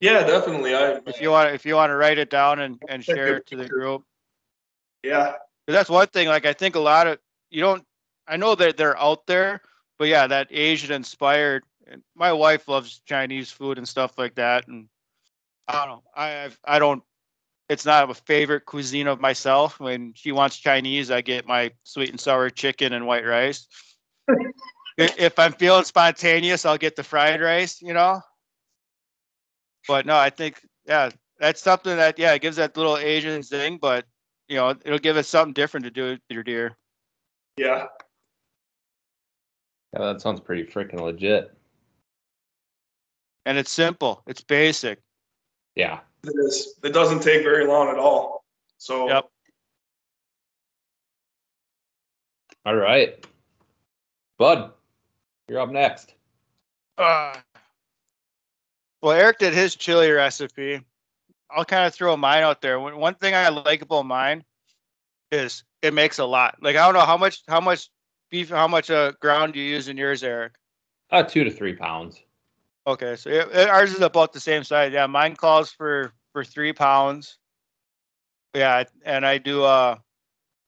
[0.00, 0.74] Yeah, definitely.
[0.74, 3.46] I If you want, if you want to write it down and and share it
[3.48, 4.04] to the group.
[5.02, 5.34] yeah.
[5.66, 6.28] that's one thing.
[6.28, 7.18] Like I think a lot of
[7.50, 7.84] you don't.
[8.26, 9.62] I know that they're out there,
[9.98, 11.64] but yeah, that Asian inspired.
[11.90, 14.88] And my wife loves Chinese food and stuff like that, and
[15.66, 16.02] I don't know.
[16.14, 17.02] I I've, I don't.
[17.68, 19.80] It's not a favorite cuisine of myself.
[19.80, 23.66] When she wants Chinese, I get my sweet and sour chicken and white rice.
[25.00, 27.80] If I'm feeling spontaneous, I'll get the fried rice.
[27.80, 28.20] You know.
[29.88, 33.78] But no, I think yeah, that's something that yeah it gives that little Asian thing,
[33.78, 34.04] but
[34.48, 36.76] you know it'll give us something different to do with your deer.
[37.56, 37.86] Yeah.
[39.94, 41.52] Yeah, that sounds pretty freaking legit.
[43.46, 44.22] And it's simple.
[44.26, 45.00] It's basic.
[45.74, 46.00] Yeah.
[46.24, 46.74] It is.
[46.84, 48.44] It doesn't take very long at all.
[48.76, 49.24] So Yep.
[52.66, 53.26] All right.
[54.36, 54.72] Bud,
[55.48, 56.14] you're up next.
[56.98, 57.34] Uh,
[59.02, 60.80] well, Eric did his chili recipe.
[61.50, 62.78] I'll kind of throw mine out there.
[62.78, 64.44] One thing I like about mine
[65.30, 66.56] is it makes a lot.
[66.60, 67.88] Like I don't know how much how much
[68.30, 70.54] beef how much uh, ground you use in yours, Eric.
[71.10, 72.20] Uh, two to three pounds.
[72.86, 74.92] Okay, so yeah, uh, ours is about the same size.
[74.92, 77.38] Yeah, mine calls for for three pounds.
[78.54, 79.62] Yeah, and I do.
[79.64, 79.96] Uh,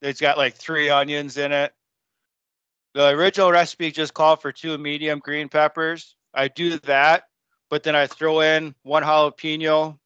[0.02, 1.72] it's got like three onions in it.
[2.94, 6.16] The original recipe just called for two medium green peppers.
[6.34, 7.24] I do that,
[7.70, 9.98] but then I throw in one jalapeno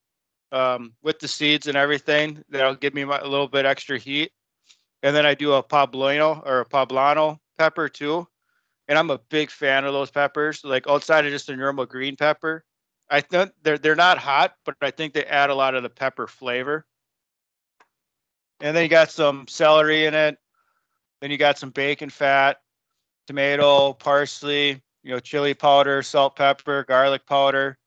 [0.53, 2.45] um, with the seeds and everything.
[2.51, 4.31] That'll give me my, a little bit extra heat.
[5.03, 8.29] And then I do a poblano or a poblano pepper too
[8.89, 10.65] and I'm a big fan of those peppers.
[10.65, 12.65] Like outside of just a normal green pepper,
[13.11, 15.91] I think they're they're not hot, but I think they add a lot of the
[15.91, 16.87] pepper flavor.
[18.61, 20.39] And then you got some celery in it.
[21.21, 22.59] Then you got some bacon fat,
[23.27, 27.79] tomato, parsley, you know, chili powder, salt, pepper, garlic powder.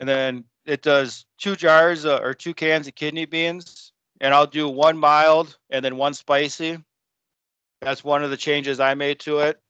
[0.00, 4.46] And then it does two jars uh, or two cans of kidney beans, and I'll
[4.46, 6.78] do one mild and then one spicy.
[7.82, 9.60] That's one of the changes I made to it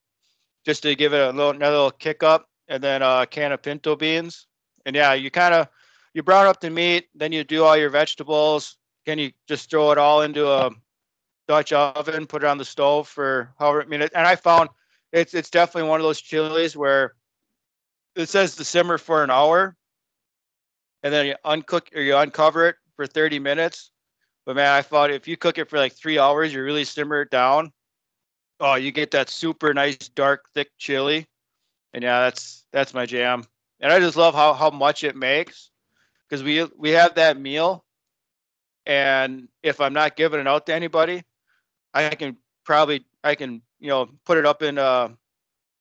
[0.65, 3.63] just to give it a little another little kick up, and then a can of
[3.63, 4.47] pinto beans.
[4.85, 5.69] And yeah, you kind of
[6.13, 8.77] you brown up the meat, then you do all your vegetables.
[9.07, 10.71] Can you just throw it all into a
[11.49, 14.15] Dutch oven, put it on the stove for however many minutes.
[14.15, 14.69] And I found
[15.13, 17.15] it's it's definitely one of those chilies where
[18.15, 19.77] it says to simmer for an hour,
[21.03, 23.91] and then you uncook or you uncover it for 30 minutes.
[24.45, 27.23] But man, I thought if you cook it for like three hours, you really simmer
[27.23, 27.73] it down.
[28.61, 31.27] Oh, you get that super nice, dark, thick chili.
[31.93, 33.45] And yeah, that's that's my jam.
[33.81, 35.71] And I just love how how much it makes
[36.29, 37.85] because we we have that meal,
[38.87, 41.23] and if I'm not giving it out to anybody,
[41.95, 45.09] I can probably I can you know put it up in uh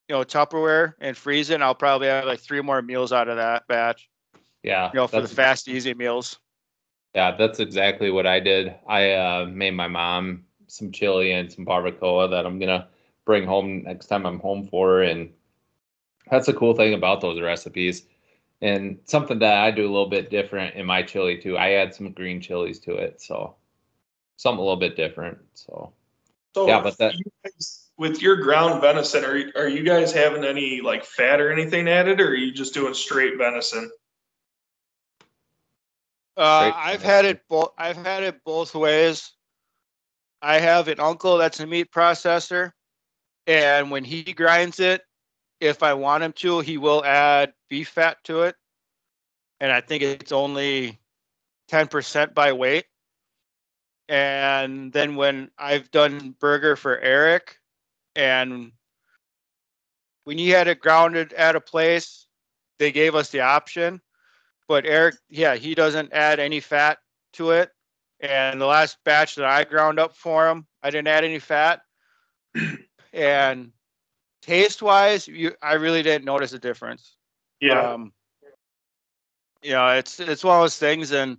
[0.09, 1.55] you know Tupperware and freeze it.
[1.55, 4.09] And I'll probably have like three more meals out of that batch.
[4.63, 4.89] Yeah.
[4.93, 6.39] You know for the fast, easy meals.
[7.13, 8.75] Yeah, that's exactly what I did.
[8.87, 12.87] I uh, made my mom some chili and some barbacoa that I'm gonna
[13.25, 15.03] bring home next time I'm home for her.
[15.03, 15.31] And
[16.29, 18.05] that's the cool thing about those recipes.
[18.61, 21.57] And something that I do a little bit different in my chili too.
[21.57, 23.55] I add some green chilies to it, so
[24.37, 25.37] something a little bit different.
[25.53, 25.93] So
[26.53, 30.11] So Yeah, but that- you guys- with your ground venison, are you- are you guys
[30.11, 33.89] having any like fat or anything added, or are you just doing straight venison?
[36.37, 37.73] Uh, I've had it both.
[37.77, 39.31] I've had it both ways.
[40.41, 42.73] I have an uncle that's a meat processor,
[43.47, 45.01] and when he grinds it,
[45.61, 48.55] if I want him to, he will add beef fat to it,
[49.61, 50.99] and I think it's only
[51.69, 52.85] ten percent by weight.
[54.09, 57.57] And then when I've done burger for Eric,
[58.15, 58.71] and
[60.23, 62.27] when he had it grounded at a place,
[62.79, 64.01] they gave us the option
[64.67, 66.97] but Eric, yeah, he doesn't add any fat
[67.33, 67.69] to it.
[68.19, 71.81] And the last batch that I ground up for him, I didn't add any fat.
[73.13, 73.71] and
[74.41, 77.17] taste wise, you I really didn't notice a difference.
[77.59, 78.13] Yeah, Um,
[79.61, 81.37] you know, it's it's one of those things, and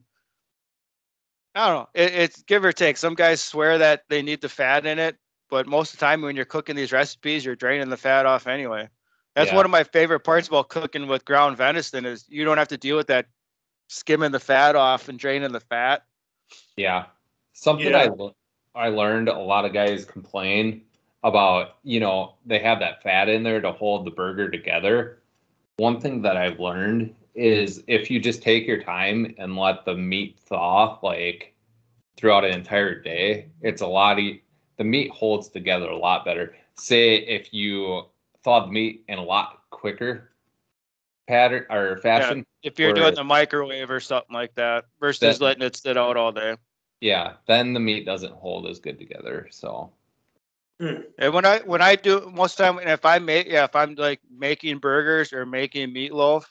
[1.55, 1.89] I don't know.
[1.95, 2.97] It, it's give or take.
[2.99, 5.17] Some guys swear that they need the fat in it,
[5.49, 8.47] but most of the time when you're cooking these recipes, you're draining the fat off
[8.47, 8.89] anyway.
[9.35, 9.57] That's Yeah.
[9.57, 12.79] one of my favorite parts about cooking with ground venison is you don't have to
[12.79, 13.27] deal with that
[13.89, 16.05] skimming the fat off and draining the fat.
[16.77, 17.07] Yeah.
[17.53, 18.11] Something Yeah.
[18.75, 20.83] I I learned a lot of guys complain
[21.25, 25.19] about, you know, they have that fat in there to hold the burger together.
[25.79, 29.95] One thing that I've learned is if you just take your time and let the
[29.95, 31.55] meat thaw like
[32.17, 34.43] throughout an entire day, it's a lot e-
[34.77, 36.55] the meat holds together a lot better.
[36.75, 38.05] Say if you
[38.45, 40.31] thaw the meat in a lot quicker
[41.27, 45.45] pattern or fashion, If you're Or- doing the microwave or something like that versus That-
[45.45, 46.57] letting it sit out all day.
[47.01, 49.49] yeah, then the meat doesn't hold as good together.
[49.51, 49.93] So
[50.81, 51.03] hmm.
[51.19, 53.75] And when I when I do most of the time if I make yeah if
[53.77, 56.47] I'm like making burgers or making meatloaf,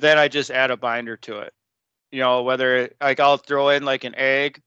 [0.00, 1.54] then I just add a binder to it.
[2.10, 4.60] You know whether like I'll throw in like an egg,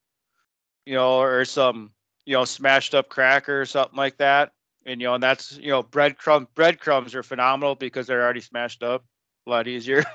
[0.85, 1.91] you know, or some
[2.25, 4.51] you know smashed up cracker or something like that.
[4.85, 8.83] And you know and that's you know breadcrumb breadcrumbs are phenomenal because they're already smashed
[8.83, 9.03] up,
[9.47, 10.03] a lot easier.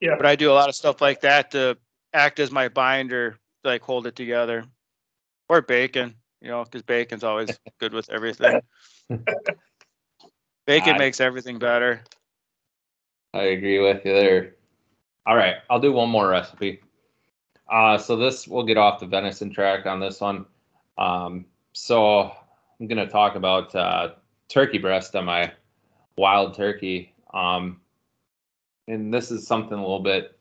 [0.00, 0.16] Yeah.
[0.18, 1.78] But I do a lot of stuff like that to
[2.12, 4.64] act as my binder, to, like hold it together,
[5.48, 8.60] or bacon you know, because bacon's always good with everything.
[10.66, 12.02] Bacon I- makes everything better.
[13.32, 14.54] I agree with you there.
[15.26, 16.80] All right, I'll do one more recipe.
[17.68, 20.44] Uh, so this we'll get off the venison track on this one.
[20.98, 22.32] Um, so
[22.80, 24.10] I'm gonna talk about uh,
[24.48, 25.52] turkey breast on my
[26.16, 27.14] wild turkey.
[27.32, 27.80] Um,
[28.86, 30.38] and this is something a little bit.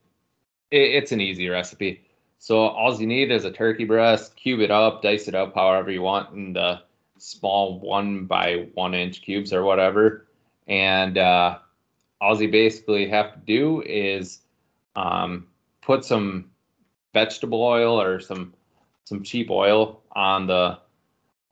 [0.71, 2.03] It, it's an easy recipe.
[2.39, 4.35] So all you need is a turkey breast.
[4.35, 6.81] Cube it up, dice it up however you want in the
[7.17, 10.27] small one by one inch cubes or whatever.
[10.67, 11.59] And uh,
[12.19, 14.41] all you basically have to do is
[14.95, 15.47] um,
[15.81, 16.49] put some
[17.13, 18.53] vegetable oil or some
[19.05, 20.77] some cheap oil on the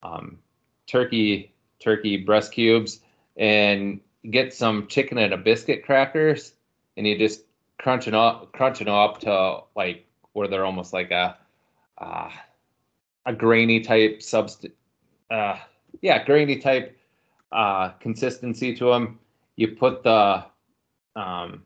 [0.03, 0.39] um,
[0.87, 2.99] turkey turkey breast cubes
[3.37, 6.53] and get some Chicken in a Biskit crackers
[6.97, 7.41] and you just
[7.79, 11.37] crunch it up crunch up to like where they're almost like a
[11.97, 12.29] uh,
[13.25, 14.73] a grainy type substance
[15.29, 15.57] uh,
[16.01, 16.97] yeah grainy type
[17.51, 19.19] uh, consistency to them
[19.55, 20.43] you put the
[21.15, 21.63] um,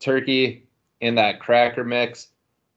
[0.00, 0.68] turkey
[1.00, 2.28] in that cracker mix,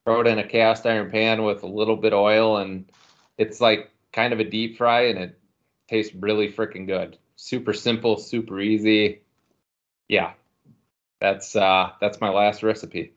[0.06, 2.86] throw it in a cast iron pan with a little bit of oil, and
[3.38, 5.40] it's like kind of a deep fry, and it
[5.88, 7.18] tastes really freaking good.
[7.36, 9.22] Super simple, super easy.
[10.08, 10.34] Yeah,
[11.20, 13.14] that's uh, that's my last recipe.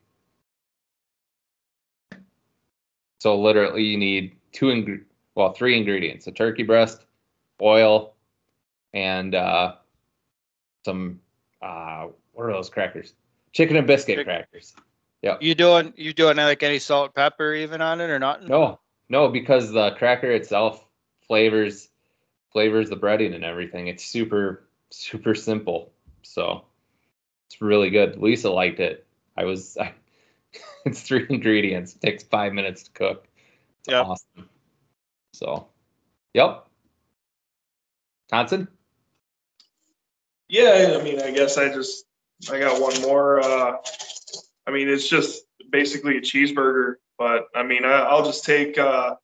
[3.21, 5.05] So literally, you need two ing-
[5.35, 7.05] well, three ingredients: a turkey breast,
[7.61, 8.15] oil,
[8.93, 9.75] and uh,
[10.85, 11.21] some
[11.63, 13.15] uh, what are those crackers?
[13.53, 14.75] Chicken and biscuit crackers.
[15.41, 18.47] You doing you doing like any salt pepper even on it or not?
[18.47, 20.85] No, No, because the cracker itself
[21.27, 21.89] flavors
[22.53, 23.89] flavors the breading and everything.
[23.89, 25.93] It's super super simple.
[26.23, 26.65] So
[27.49, 28.17] it's really good.
[28.19, 29.07] Lisa liked it.
[29.37, 29.95] I was I,
[30.85, 31.95] it's three ingredients.
[31.95, 33.29] It takes five minutes to cook.
[33.81, 34.07] It's Yep.
[34.07, 34.49] awesome.
[35.33, 35.69] So
[36.35, 36.67] yep.
[38.29, 38.69] Thompson?
[40.49, 42.05] Yeah, I mean, I guess I just
[42.51, 43.41] I got one more.
[43.41, 43.77] Uh,
[44.67, 48.79] I mean, it's just basically a cheeseburger, but I mean, I, I'll just take.
[48.79, 49.17] Uh,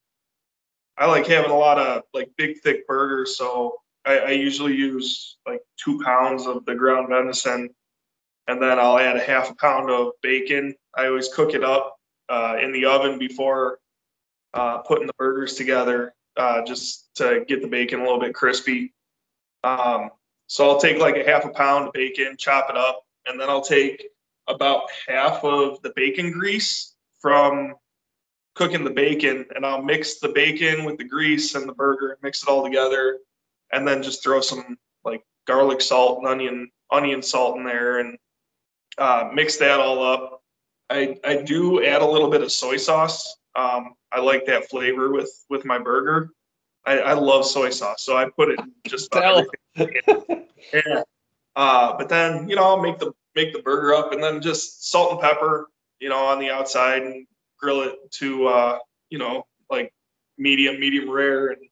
[0.99, 5.38] I like having a lot of like big, thick burgers, so I, I usually use
[5.47, 7.70] like two pounds of the ground venison,
[8.49, 10.74] and then I'll add a half a pound of bacon.
[10.95, 11.97] I always cook it up
[12.28, 13.78] uh, in the oven before
[14.53, 18.93] uh, putting the burgers together, uh, just to get the bacon a little bit crispy.
[19.64, 20.11] Um,
[20.49, 23.49] so I'll take like a half a pound of bacon, chop it up, and then
[23.49, 24.10] I'll take
[24.51, 27.74] about half of the bacon grease from
[28.55, 32.42] cooking the bacon, and I'll mix the bacon with the grease and the burger, mix
[32.42, 33.18] it all together,
[33.72, 38.18] and then just throw some like garlic salt and onion onion salt in there, and
[38.98, 40.42] uh, mix that all up.
[40.90, 43.36] I I do add a little bit of soy sauce.
[43.57, 46.30] Um, I like that flavor with with my burger.
[46.84, 49.46] I, I love soy sauce, so I put it just about
[49.76, 50.46] everything.
[50.74, 51.03] Yeah.
[51.57, 54.91] Uh, but then you know I'll make the make the burger up and then just
[54.91, 55.68] salt and pepper,
[56.01, 57.26] you know, on the outside and
[57.59, 58.78] grill it to uh,
[59.11, 59.93] you know like
[60.39, 61.49] medium, medium rare.
[61.49, 61.62] And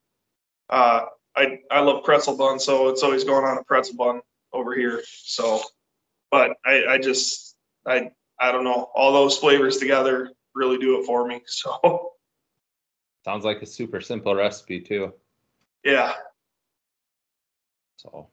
[0.71, 1.07] uh,
[1.37, 4.21] I I love pretzel bun, so it's always going on a pretzel bun
[4.53, 5.03] over here.
[5.07, 5.61] So,
[6.31, 7.57] but I I just
[7.87, 11.41] I I don't know all those flavors together really do it for me.
[11.47, 12.13] So
[13.25, 15.13] Sounds like a super simple recipe too.
[15.85, 16.15] yeah,
[17.97, 18.29] So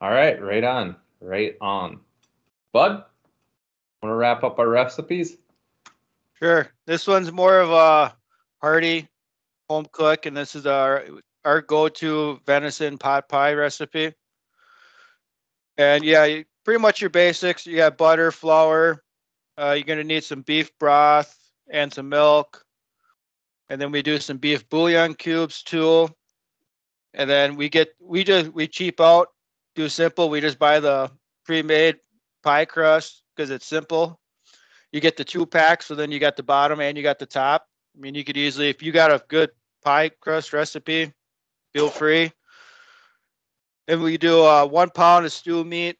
[0.00, 0.96] all right, right on.
[1.20, 2.00] Right on.
[2.72, 3.04] Bud,
[4.02, 5.36] wanna wrap up our recipes?
[6.34, 6.70] Sure.
[6.86, 8.16] This one's more of a
[8.62, 9.08] hearty
[9.68, 11.04] home cook, and this is our
[11.44, 14.12] our go-to venison pot pie recipe.
[15.78, 17.66] And yeah, pretty much your basics.
[17.66, 19.02] You got butter, flour.
[19.58, 21.36] Uh, you're gonna need some beef broth
[21.68, 22.64] and some milk,
[23.68, 26.08] and then we do some beef bouillon cubes too.
[27.14, 29.28] And then we get we just we cheap out,
[29.74, 30.30] do simple.
[30.30, 31.10] We just buy the
[31.44, 31.96] pre-made
[32.42, 34.20] pie crust because it's simple
[34.92, 37.26] you get the two packs, so then you got the bottom and you got the
[37.26, 37.66] top.
[37.96, 39.50] I mean, you could easily, if you got a good
[39.84, 41.12] pie crust recipe,
[41.72, 42.32] feel free.
[43.88, 45.96] And we do uh, one pound of stew meat.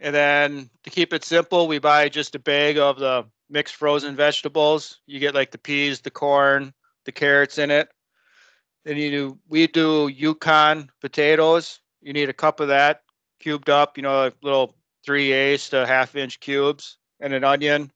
[0.00, 4.16] And then to keep it simple, we buy just a bag of the mixed frozen
[4.16, 5.00] vegetables.
[5.06, 6.72] You get like the peas, the corn,
[7.04, 7.88] the carrots in it.
[8.84, 11.80] Then you do, we do Yukon potatoes.
[12.02, 13.02] You need a cup of that
[13.40, 14.74] cubed up, you know, a little
[15.04, 17.90] three eighths to half inch cubes and an onion.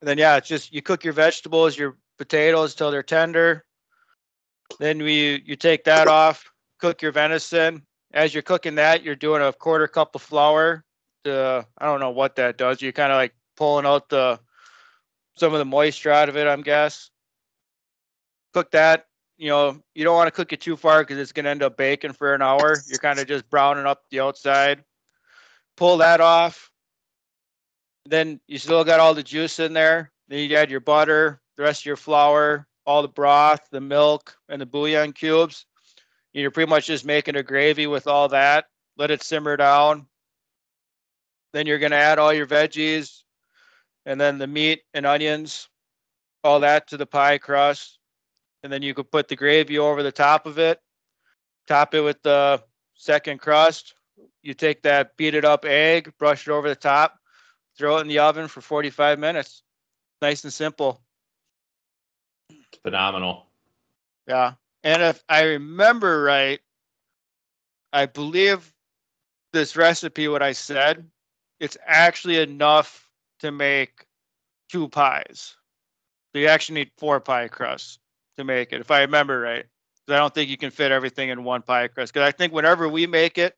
[0.00, 3.64] And then yeah, it's just you cook your vegetables, your potatoes till they're tender.
[4.78, 7.82] Then we you take that off, cook your venison.
[8.12, 10.84] As you're cooking that, you're doing a quarter cup of flour.
[11.24, 12.80] To I don't know what that does.
[12.80, 14.40] You're kind of like pulling out the
[15.36, 17.10] some of the moisture out of it, I'm guess.
[18.54, 19.06] Cook that.
[19.36, 21.76] You know, you don't want to cook it too far because it's gonna end up
[21.76, 22.76] baking for an hour.
[22.88, 24.84] You're kind of just browning up the outside.
[25.80, 26.70] Pull that off
[28.10, 30.10] then you still got all the juice in there.
[30.28, 34.36] Then you add your butter, the rest of your flour, all the broth, the milk,
[34.48, 35.66] and the bouillon cubes.
[36.32, 38.66] You're pretty much just making a gravy with all that.
[38.96, 40.06] Let it simmer down.
[41.52, 43.22] Then you're going to add all your veggies
[44.06, 45.68] and then the meat and onions,
[46.44, 47.98] all that to the pie crust.
[48.62, 50.78] And then you could put the gravy over the top of it,
[51.66, 52.62] top it with the
[52.94, 53.94] second crust.
[54.42, 57.18] You take that beat it up egg, brush it over the top,
[57.76, 59.62] throw it in the oven for 45 minutes.
[60.22, 61.00] Nice and simple.
[62.50, 63.46] It's phenomenal.
[64.26, 64.54] Yeah.
[64.82, 66.60] And if I remember right,
[67.92, 68.72] I believe
[69.52, 71.04] this recipe, what I said,
[71.58, 73.10] it's actually enough
[73.40, 74.06] to make
[74.70, 75.56] two pies.
[76.32, 77.98] So you actually need four pie crusts
[78.38, 79.66] to make it, if I remember right.
[80.08, 82.12] I don't think you can fit everything in one pie crust.
[82.12, 83.56] Because I think whenever we make it,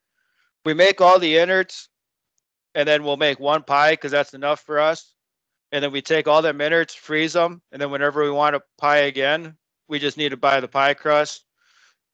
[0.64, 1.88] we make all the innards
[2.74, 5.14] and then we'll make one pie because that's enough for us.
[5.72, 8.62] And then we take all them innards, freeze them, and then whenever we want a
[8.78, 9.56] pie again,
[9.88, 11.44] we just need to buy the pie crust.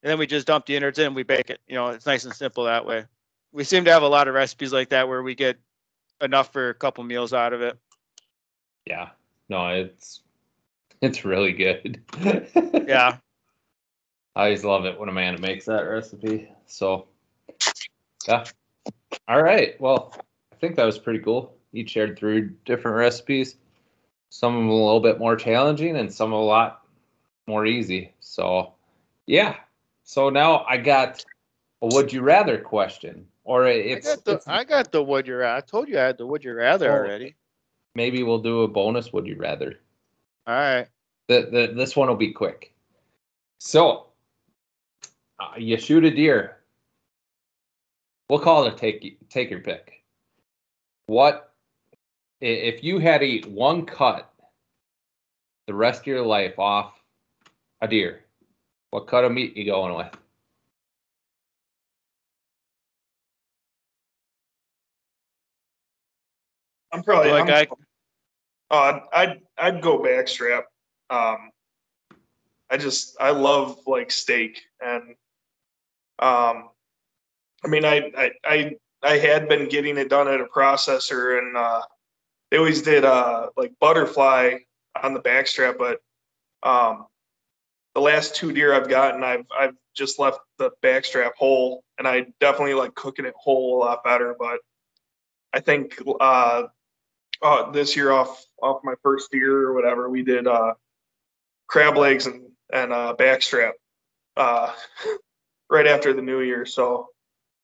[0.01, 1.59] And then we just dump the innards in and we bake it.
[1.67, 3.05] You know, it's nice and simple that way.
[3.51, 5.57] We seem to have a lot of recipes like that where we get
[6.21, 7.77] enough for a couple meals out of it.
[8.85, 9.09] Yeah.
[9.49, 10.21] No, it's
[11.01, 12.01] it's really good.
[12.87, 13.17] Yeah.
[14.35, 16.49] I always love it when Amanda makes that recipe.
[16.65, 17.07] So
[18.29, 18.45] yeah.
[19.27, 19.79] All right.
[19.81, 20.13] Well,
[20.51, 21.53] I think that was pretty cool.
[21.71, 23.55] You shared three different recipes.
[24.29, 26.83] some of them a little bit more challenging and some a lot
[27.47, 28.13] more easy.
[28.19, 28.73] So,
[29.25, 29.55] yeah.
[30.03, 31.25] So now I got
[31.81, 35.27] a would you rather question, or it's, I got the it's- I got the would
[35.27, 35.57] you rather.
[35.57, 36.95] I told you I had the would you rather Oh.
[36.95, 37.35] already.
[37.95, 39.79] maybe we'll do a bonus would you rather.
[40.45, 40.87] All right.
[41.27, 42.73] The, the, this one will be quick.
[43.59, 44.07] So,
[45.39, 46.58] uh, you shoot a deer.
[48.29, 50.03] We'll call it a take take your pick.
[51.07, 51.51] What
[52.39, 54.31] if you had to eat one cut
[55.65, 56.93] the rest of your life off
[57.81, 58.23] a deer?
[58.91, 60.15] What cut of meat you going with?
[66.91, 67.75] I'm probably Like I'm- I
[68.71, 70.65] Uh, I'd I'd go backstrap.
[71.09, 71.49] Um,
[72.69, 75.15] I just I love like steak and
[76.19, 76.69] um,
[77.63, 81.55] I mean I I I, I had been getting it done at a processor and
[81.55, 81.81] uh,
[82.51, 84.55] they always did uh like butterfly
[85.01, 85.99] on the backstrap, but
[86.63, 87.05] um,
[87.95, 92.27] the last two deer I've gotten I've I've just left the backstrap whole and I
[92.39, 94.59] definitely like cooking it whole a lot better, but
[95.53, 96.63] I think uh
[97.41, 100.73] uh, this year off off my first year or whatever, we did uh,
[101.67, 103.71] crab legs and and uh, backstrap
[104.37, 104.73] uh,
[105.69, 106.65] right after the new year.
[106.65, 107.07] So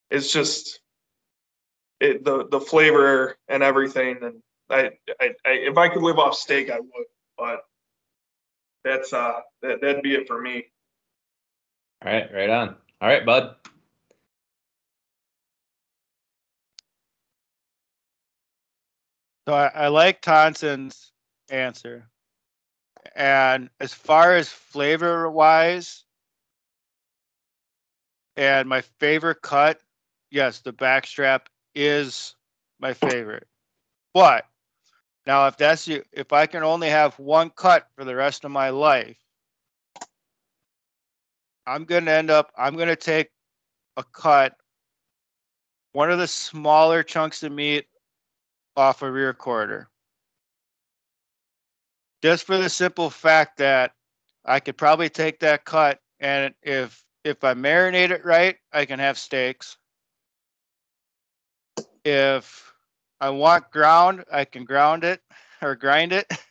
[0.09, 0.79] it's just
[1.99, 4.17] it the the flavor and everything.
[4.21, 7.05] And I, I, I if I could live off steak, I would.
[7.37, 7.59] But
[8.83, 10.65] that's uh that that'd be it for me.
[12.05, 12.75] All right, right on.
[13.01, 13.55] All right, bud.
[19.47, 21.11] So I, I like Tonson's
[21.49, 22.09] answer.
[23.15, 26.03] And as far as flavor wise,
[28.35, 29.79] and my favorite cut,
[30.31, 31.41] yes, the backstrap
[31.73, 32.35] is
[32.79, 33.47] my favorite.
[34.13, 34.45] But
[35.25, 38.51] now if that's you if I can only have one cut for the rest of
[38.51, 39.17] my life,
[41.67, 43.29] I'm gonna end up I'm gonna take
[43.97, 44.55] a cut,
[45.93, 47.87] one of the smaller chunks of meat
[48.75, 49.89] off a rear quarter.
[52.21, 53.93] Just for the simple fact that
[54.45, 58.99] I could probably take that cut and if if I marinate it right, I can
[58.99, 59.77] have steaks.
[62.05, 62.73] If
[63.19, 65.21] I want ground, I can ground it
[65.61, 66.25] or grind it.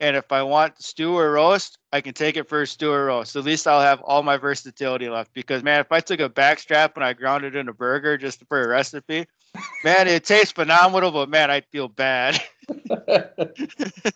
[0.00, 3.06] And if I want stew or roast, I can take it for a stew or
[3.06, 3.34] roast.
[3.34, 5.34] At least I'll have all my versatility left.
[5.34, 8.46] Because man, if I took a backstrap and I ground it in a burger just
[8.46, 9.26] for a recipe,
[9.84, 12.40] man, it tastes phenomenal, but man, I'd feel bad.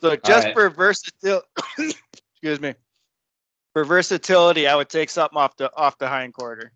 [0.00, 0.54] So just right.
[0.54, 1.46] for versatility,
[2.32, 2.74] excuse me,
[3.72, 6.72] for versatility, I would take something off the off the hind quarter.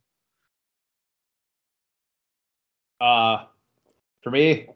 [3.03, 3.46] Uh,
[4.22, 4.68] for me,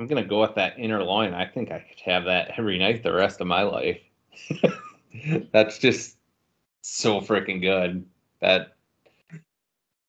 [0.00, 1.32] I'm gonna go with that inner loin.
[1.32, 4.00] I think I could have that every night the rest of my life.
[5.52, 6.16] That's just
[6.82, 8.04] so freaking good.
[8.40, 8.76] That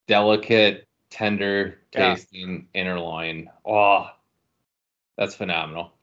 [0.07, 2.15] delicate, tender Yeah.
[2.15, 3.51] tasting inner loin.
[3.63, 4.09] Oh,
[5.15, 5.93] that's phenomenal.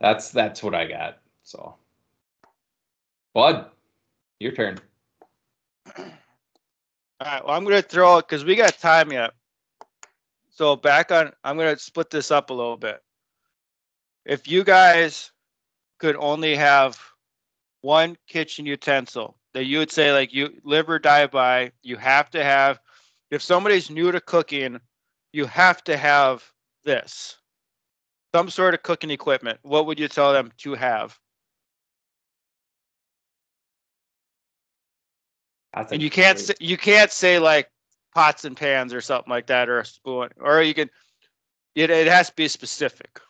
[0.00, 1.18] That's that's what I got.
[1.42, 1.76] So,
[3.34, 3.70] Bud,
[4.40, 4.78] your turn.
[5.86, 5.94] All
[7.20, 9.34] right, well, I'm gonna throw it because we got time yet.
[10.52, 13.02] So back on, I'm gonna split this up a little bit.
[14.26, 15.32] If you guys
[15.98, 17.00] could only have
[17.80, 22.30] one kitchen utensil that you would say like you live or die by, you have
[22.30, 22.80] to have.
[23.30, 24.78] If somebody's new to cooking,
[25.32, 26.44] you have to have
[26.84, 27.38] this,
[28.34, 29.58] some sort of cooking equipment.
[29.62, 31.18] What would you tell them to have?
[35.90, 37.71] And you can't say, you can't say like
[38.14, 40.90] pots and pans or something like that or a spoon or you can
[41.74, 43.20] it, it has to be specific.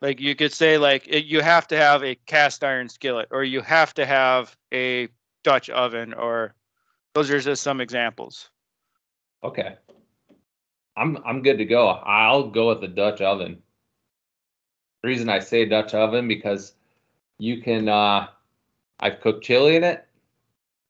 [0.00, 3.42] Like you could say like it, you have to have a cast iron skillet or
[3.42, 5.08] you have to have a
[5.42, 6.54] Dutch oven or
[7.14, 8.50] those are just some examples.
[9.42, 9.76] Okay.
[10.96, 11.88] I'm I'm good to go.
[11.88, 13.62] I'll go with the Dutch oven.
[15.02, 16.74] The reason I say Dutch oven because
[17.38, 18.28] you can uh
[19.00, 20.06] I've cooked chili in it.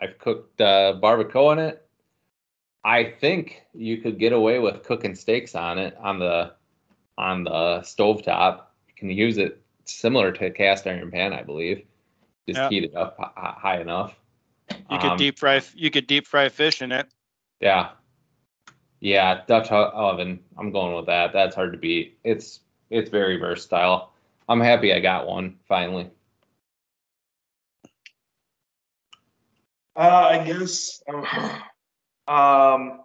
[0.04, 1.86] I've cooked uh barbacoa in it.
[2.84, 6.52] I think you could get away with cooking steaks on it on the
[7.16, 8.64] on the stovetop.
[8.88, 11.86] You can use it similar to a cast iron pan, I believe.
[12.46, 14.14] Just heat it up hi- hi- high enough.
[14.90, 17.06] You could Um, deep fry you could deep fry fish in it.
[17.60, 17.92] Yeah.
[19.00, 20.40] Yeah, Dutch oven.
[20.58, 21.32] I'm going with that.
[21.32, 22.18] That's hard to beat.
[22.24, 24.12] It's it's very versatile.
[24.48, 26.10] I'm happy I got one finally.
[29.96, 31.02] Uh, I guess
[32.26, 33.00] um,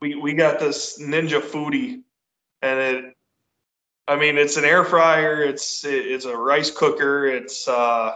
[0.00, 2.02] we we got this Ninja Foodi,
[2.62, 3.14] and it.
[4.06, 5.42] I mean, it's an air fryer.
[5.42, 7.26] It's it, it's a rice cooker.
[7.26, 8.12] It's uh,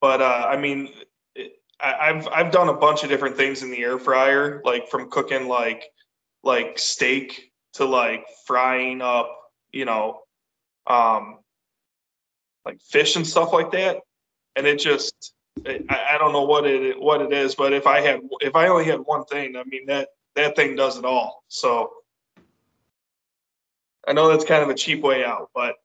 [0.00, 0.90] but uh, I mean,
[1.34, 4.88] it, I, I've I've done a bunch of different things in the air fryer, like
[4.88, 5.84] from cooking like
[6.42, 9.30] like steak to like frying up,
[9.72, 10.20] you know,
[10.86, 11.38] um,
[12.64, 13.98] like fish and stuff like that.
[14.56, 15.34] And it just,
[15.66, 18.68] I, I don't know what it what it is, but if I had if I
[18.68, 21.44] only had one thing, I mean that that thing does it all.
[21.48, 21.92] So
[24.06, 25.76] I know that's kind of a cheap way out, but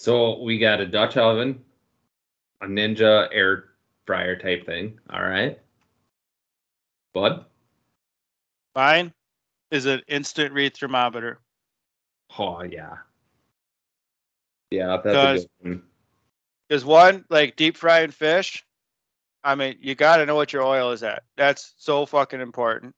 [0.00, 1.62] So we got a Dutch oven,
[2.62, 3.64] a Ninja air
[4.06, 4.98] fryer type thing.
[5.10, 5.60] All right.
[7.12, 7.44] Bud?
[8.74, 9.12] Mine
[9.70, 11.40] is an instant read thermometer.
[12.38, 12.96] Oh yeah.
[14.70, 15.82] Yeah, that's a good one.
[16.70, 18.64] Is one like deep frying fish?
[19.42, 21.24] I mean, you got to know what your oil is at.
[21.36, 22.94] That's so fucking important.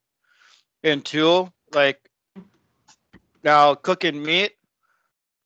[0.85, 1.99] And two, like
[3.43, 4.53] now cooking meat,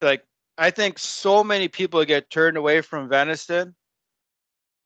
[0.02, 0.24] like
[0.58, 3.74] I think so many people get turned away from venison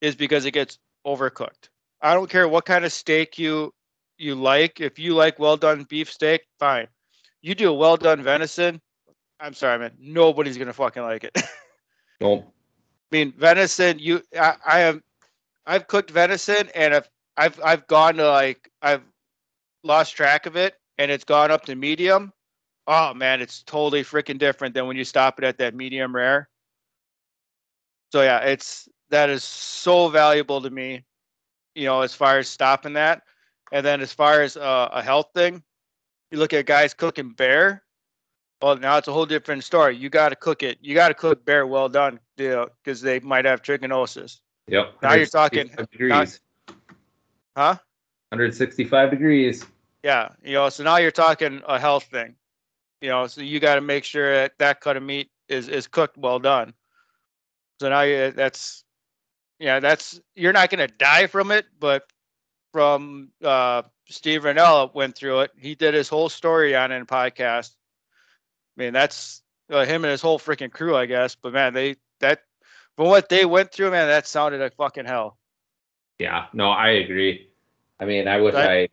[0.01, 1.71] is because it gets overcooked.
[2.03, 3.73] I don't care what kind of steak you
[4.19, 4.81] you like.
[4.81, 6.89] If you like well done beef steak, fine.
[7.41, 8.83] You do a well done venison,
[9.41, 9.93] I'm sorry, man.
[9.99, 11.37] Nobody's gonna fucking like it.
[12.23, 12.53] Nope.
[13.11, 13.99] I mean, venison.
[13.99, 15.03] You, I, I am,
[15.67, 19.03] I've cooked venison, and I've, I've, I've gone to like, I've
[19.83, 22.33] lost track of it, and it's gone up to medium.
[22.87, 26.49] Oh man, it's totally freaking different than when you stop it at that medium rare.
[28.13, 31.05] So yeah, it's that is so valuable to me,
[31.75, 33.23] you know, as far as stopping that,
[33.73, 35.63] and then as far as uh, a health thing,
[36.31, 37.83] you look at guys cooking bear.
[38.63, 39.97] Well, now it's a whole different story.
[39.97, 40.79] You got to cook it.
[40.83, 44.41] You got to cook bear well done, you know, because they might have trichinosis.
[44.67, 44.95] Yep.
[45.03, 46.41] Now you're talking- 165 degrees.
[47.57, 47.77] Huh?
[48.29, 49.65] 165 degrees.
[50.03, 52.37] Yeah, you know, so now you're talking a health thing.
[53.01, 55.87] You know, so you got to make sure that that cut of meat is is
[55.87, 56.75] cooked well done.
[57.81, 58.85] So now you that's
[59.59, 62.05] yeah, that's you're not going to die from it, but
[62.73, 65.51] from uh Steve Rinella went through it.
[65.59, 67.75] He did his whole story on it in podcast.
[68.81, 71.35] I mean, that's uh, him and his whole freaking crew, I guess.
[71.35, 72.41] But man, they that
[72.97, 75.37] from what they went through, man, that sounded like fucking hell.
[76.19, 77.51] Yeah, no, I agree.
[77.99, 78.91] I mean, I wish Right.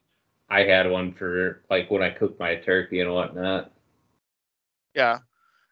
[0.50, 3.72] I I had one for like when I cook my turkey and whatnot.
[4.94, 5.20] Yeah.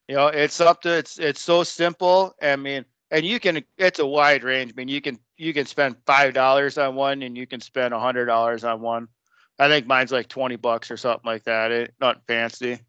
[0.08, 2.34] You know, it's up to it's it's so simple.
[2.42, 4.72] I mean, and you can it's a wide range.
[4.72, 7.94] I mean, you can you can spend five dollars on one and you can spend
[7.94, 9.10] a hundred dollars on one.
[9.60, 11.72] I think mine's like twenty bucks or something like that.
[11.72, 12.80] It not fancy.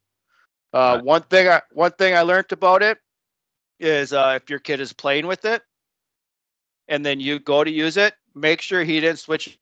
[0.76, 2.98] Uh, one thing I one thing I learned about it
[3.80, 5.62] is uh, if your kid is playing with it,
[6.86, 9.58] and then you go to use it, make sure he didn't switch.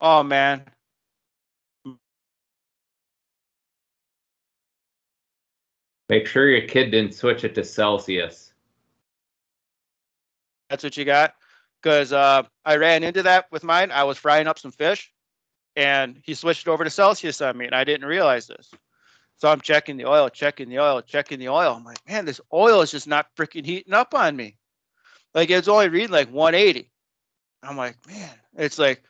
[0.00, 0.64] Oh man,
[6.08, 8.54] Make sure your kid didn't switch it to Celsius.
[10.70, 11.34] That's what you got.
[11.82, 13.92] Because uh, I ran into that with mine.
[13.92, 15.12] I was frying up some fish,
[15.80, 18.70] and he switched over to Celsius on me, and I didn't realize this.
[19.38, 21.74] So I'm checking the oil, checking the oil, checking the oil.
[21.74, 24.58] I'm like, man, this oil is just not freaking heating up on me.
[25.34, 26.90] Like it's only reading like 180.
[27.62, 28.28] I'm like, man,
[28.58, 29.02] it's like,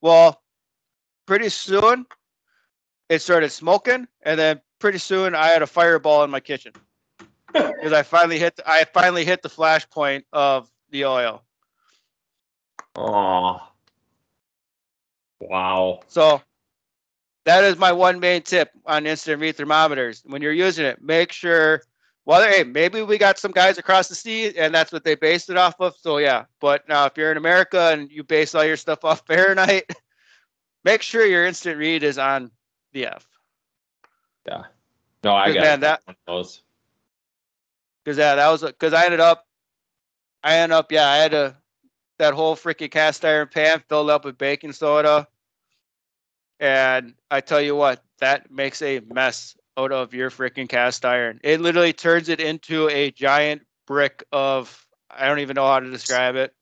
[0.00, 0.40] well,
[1.26, 2.06] pretty soon
[3.10, 6.72] it started smoking, and then pretty soon I had a fireball in my kitchen
[7.52, 11.42] because I finally hit I finally hit the flash point of the oil.
[12.96, 13.60] Oh.
[15.40, 16.00] Wow.
[16.06, 16.40] So
[17.44, 20.22] that is my one main tip on instant read thermometers.
[20.26, 21.82] When you're using it, make sure
[22.24, 25.50] well hey, maybe we got some guys across the sea and that's what they based
[25.50, 25.94] it off of.
[25.96, 26.44] So yeah.
[26.60, 29.90] But now if you're in America and you base all your stuff off Fahrenheit,
[30.84, 32.50] make sure your instant read is on
[32.92, 33.26] the F.
[34.46, 34.64] Yeah.
[35.22, 36.62] No, I got man, that- one of those.
[38.04, 39.46] Cause yeah, that was because I ended up
[40.44, 41.56] I ended up, yeah, I had a
[42.18, 45.26] that whole freaking cast iron pan filled up with baking soda.
[46.60, 51.40] And I tell you what, that makes a mess out of your freaking cast iron.
[51.42, 55.90] It literally turns it into a giant brick of I don't even know how to
[55.90, 56.54] describe it.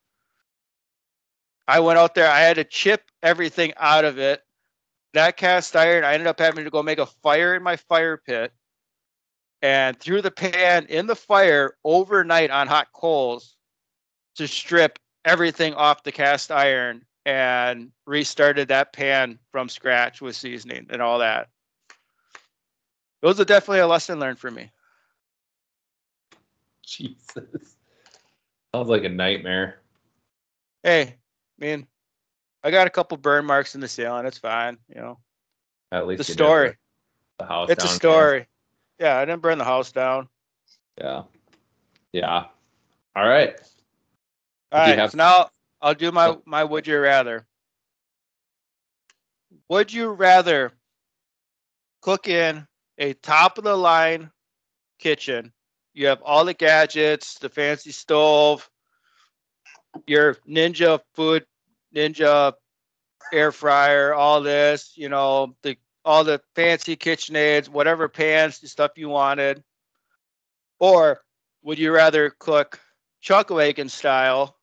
[1.68, 4.42] I went out there, I had to chip everything out of it.
[5.14, 8.16] That cast iron, I ended up having to go make a fire in my fire
[8.16, 8.53] pit
[9.61, 13.57] and threw the pan in the fire overnight on hot coals
[14.36, 20.87] to strip everything off the cast iron and restarted that pan from scratch with seasoning
[20.91, 21.49] and all that.
[23.23, 24.70] It was a, definitely a lesson learned for me.
[26.87, 27.77] Jesus.
[28.75, 29.81] Sounds like a nightmare.
[30.83, 31.87] Hey, I mean,
[32.64, 34.27] I got a couple burn marks in the ceiling.
[34.27, 34.79] It's fine.
[34.89, 35.18] You know,
[35.93, 36.77] At least the story.
[37.39, 37.70] The house.
[37.70, 38.47] It's a story.
[38.99, 40.29] Yeah, I didn't burn the house down.
[40.99, 41.23] Yeah.
[42.12, 42.47] Yeah.
[43.14, 43.61] All right.
[44.73, 45.51] All right, have- so now
[45.81, 47.47] I'll do my my would you rather.
[49.68, 50.73] Would you rather
[52.03, 52.66] cook in
[52.99, 54.31] a top of the line
[54.99, 55.53] kitchen?
[55.95, 58.70] You have all the gadgets, the fancy stove,
[60.07, 61.47] your Ninja food,
[61.95, 62.55] Ninja
[63.33, 68.68] air fryer, all this, you know, the all the fancy kitchen aids, whatever pans, the
[68.68, 69.62] stuff you wanted.
[70.81, 71.23] Or
[71.62, 72.81] would you rather cook
[73.20, 74.59] chuck wagon style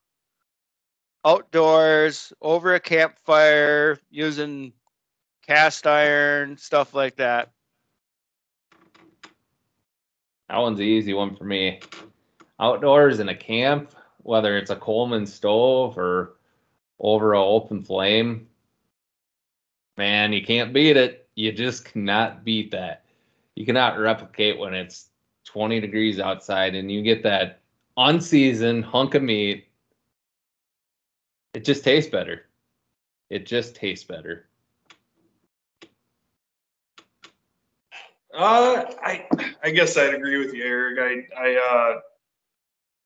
[1.25, 4.73] outdoors over a campfire using
[5.45, 7.51] cast iron stuff like that
[10.49, 11.79] That one's an easy one for me.
[12.59, 13.93] Outdoors in a camp,
[14.23, 16.37] whether it's a Coleman stove or
[16.99, 18.47] over an open flame,
[19.95, 21.29] man, you can't beat it.
[21.35, 23.05] You just cannot beat that.
[23.55, 25.09] You cannot replicate when it's
[25.45, 27.61] 20 degrees outside and you get that
[27.97, 29.67] unseasoned hunk of meat.
[31.53, 32.45] It just tastes better.
[33.29, 34.47] It just tastes better.
[38.33, 39.25] Uh, I
[39.63, 40.99] I guess I'd agree with you, Eric.
[40.99, 41.99] I I uh,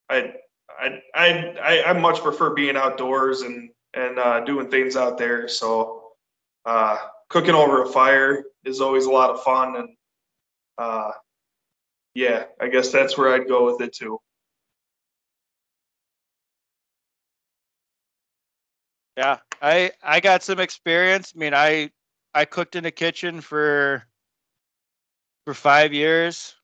[0.09, 0.33] I
[0.77, 5.47] I I I, much prefer being outdoors and and uh, doing things out there.
[5.47, 6.11] So,
[6.65, 6.97] uh,
[7.29, 9.89] cooking over a fire is always a lot of fun, and
[10.77, 11.11] uh,
[12.13, 14.19] yeah, I guess that's where I'd go with it too.
[19.17, 21.33] Yeah i i got some experience.
[21.35, 21.91] I mean i
[22.33, 24.03] i cooked in the kitchen for
[25.45, 26.55] for five years.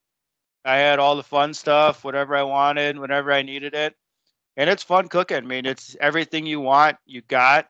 [0.66, 3.96] I had all the fun stuff whatever i wanted whenever i needed it.
[4.58, 5.38] And it's fun cooking.
[5.38, 7.68] I mean it's everything you want you got.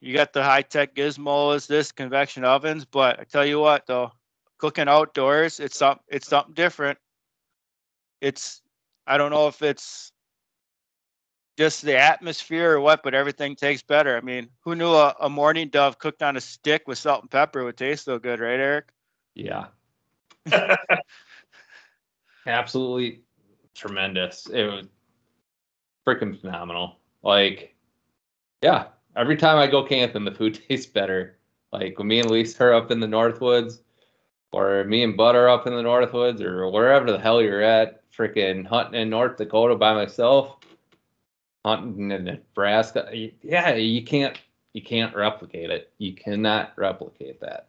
[0.00, 4.12] You got the high-tech gizmos this convection ovens but i tell you what though
[4.58, 6.98] cooking outdoors it's some it's something different.
[8.20, 8.62] It's
[9.06, 10.12] i don't know if it's
[11.58, 14.16] just the atmosphere or what, but everything tastes better.
[14.16, 17.30] I mean, who knew a, a mourning dove cooked on a stick with salt and
[17.30, 18.92] pepper would taste so good, right, Eric?
[19.34, 19.66] Yeah.
[22.46, 23.22] Absolutely
[23.74, 24.46] tremendous.
[24.46, 24.86] It was
[26.06, 27.00] freaking phenomenal.
[27.24, 27.74] Like,
[28.62, 28.84] yeah,
[29.16, 31.38] every time I go camping, the food tastes better.
[31.72, 33.80] Like when me and Lisa are up in the Northwoods,
[34.52, 38.08] or me and Bud are up in the Northwoods, or wherever the hell you're at,
[38.12, 40.58] freaking hunting in North Dakota by myself,
[41.68, 43.10] hunting in Nebraska.
[43.42, 44.38] Yeah, you can't
[44.72, 45.92] you can't replicate it.
[45.98, 47.68] You cannot replicate that.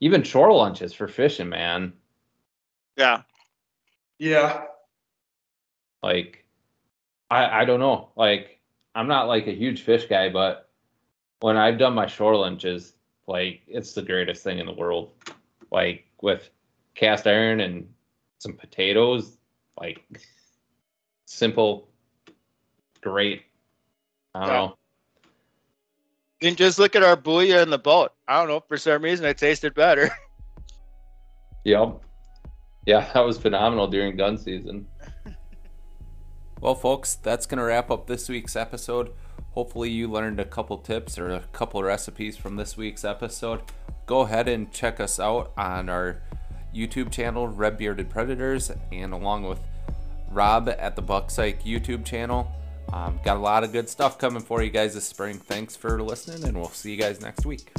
[0.00, 1.92] Even shore lunches for fishing, man.
[2.96, 3.22] Yeah.
[4.18, 4.64] Yeah,
[6.02, 6.44] Like,
[7.30, 8.10] I I don't know.
[8.16, 8.60] Like,
[8.94, 10.68] I'm not like a huge fish guy, but
[11.40, 12.94] when I've done my shore lunches,
[13.26, 15.12] like it's the greatest thing in the world.
[15.70, 16.50] Like with
[16.94, 17.92] cast iron and
[18.38, 19.38] some potatoes,
[19.80, 20.04] like
[21.30, 21.88] simple,
[23.00, 23.42] great.
[24.34, 24.54] I don't Yeah.
[24.54, 24.76] know.
[26.42, 28.12] And just look at our booyah in the boat.
[28.26, 28.60] I don't know.
[28.60, 30.10] For some reason, it tasted better.
[31.64, 32.00] Yep.
[32.86, 34.86] Yeah, that was phenomenal during gun season.
[36.62, 39.12] Well, folks, that's going to wrap up this week's episode.
[39.52, 43.62] Hopefully, you learned a couple tips or a couple recipes from this week's episode.
[44.04, 46.20] Go ahead and check us out on our
[46.74, 49.60] YouTube channel, Red Bearded Predators, and along with
[50.30, 52.50] Rob at the Buck Psych YouTube channel.
[52.92, 55.38] Um, got a lot of good stuff coming for you guys this spring.
[55.38, 57.72] Thanks for listening, and we'll see you guys next week.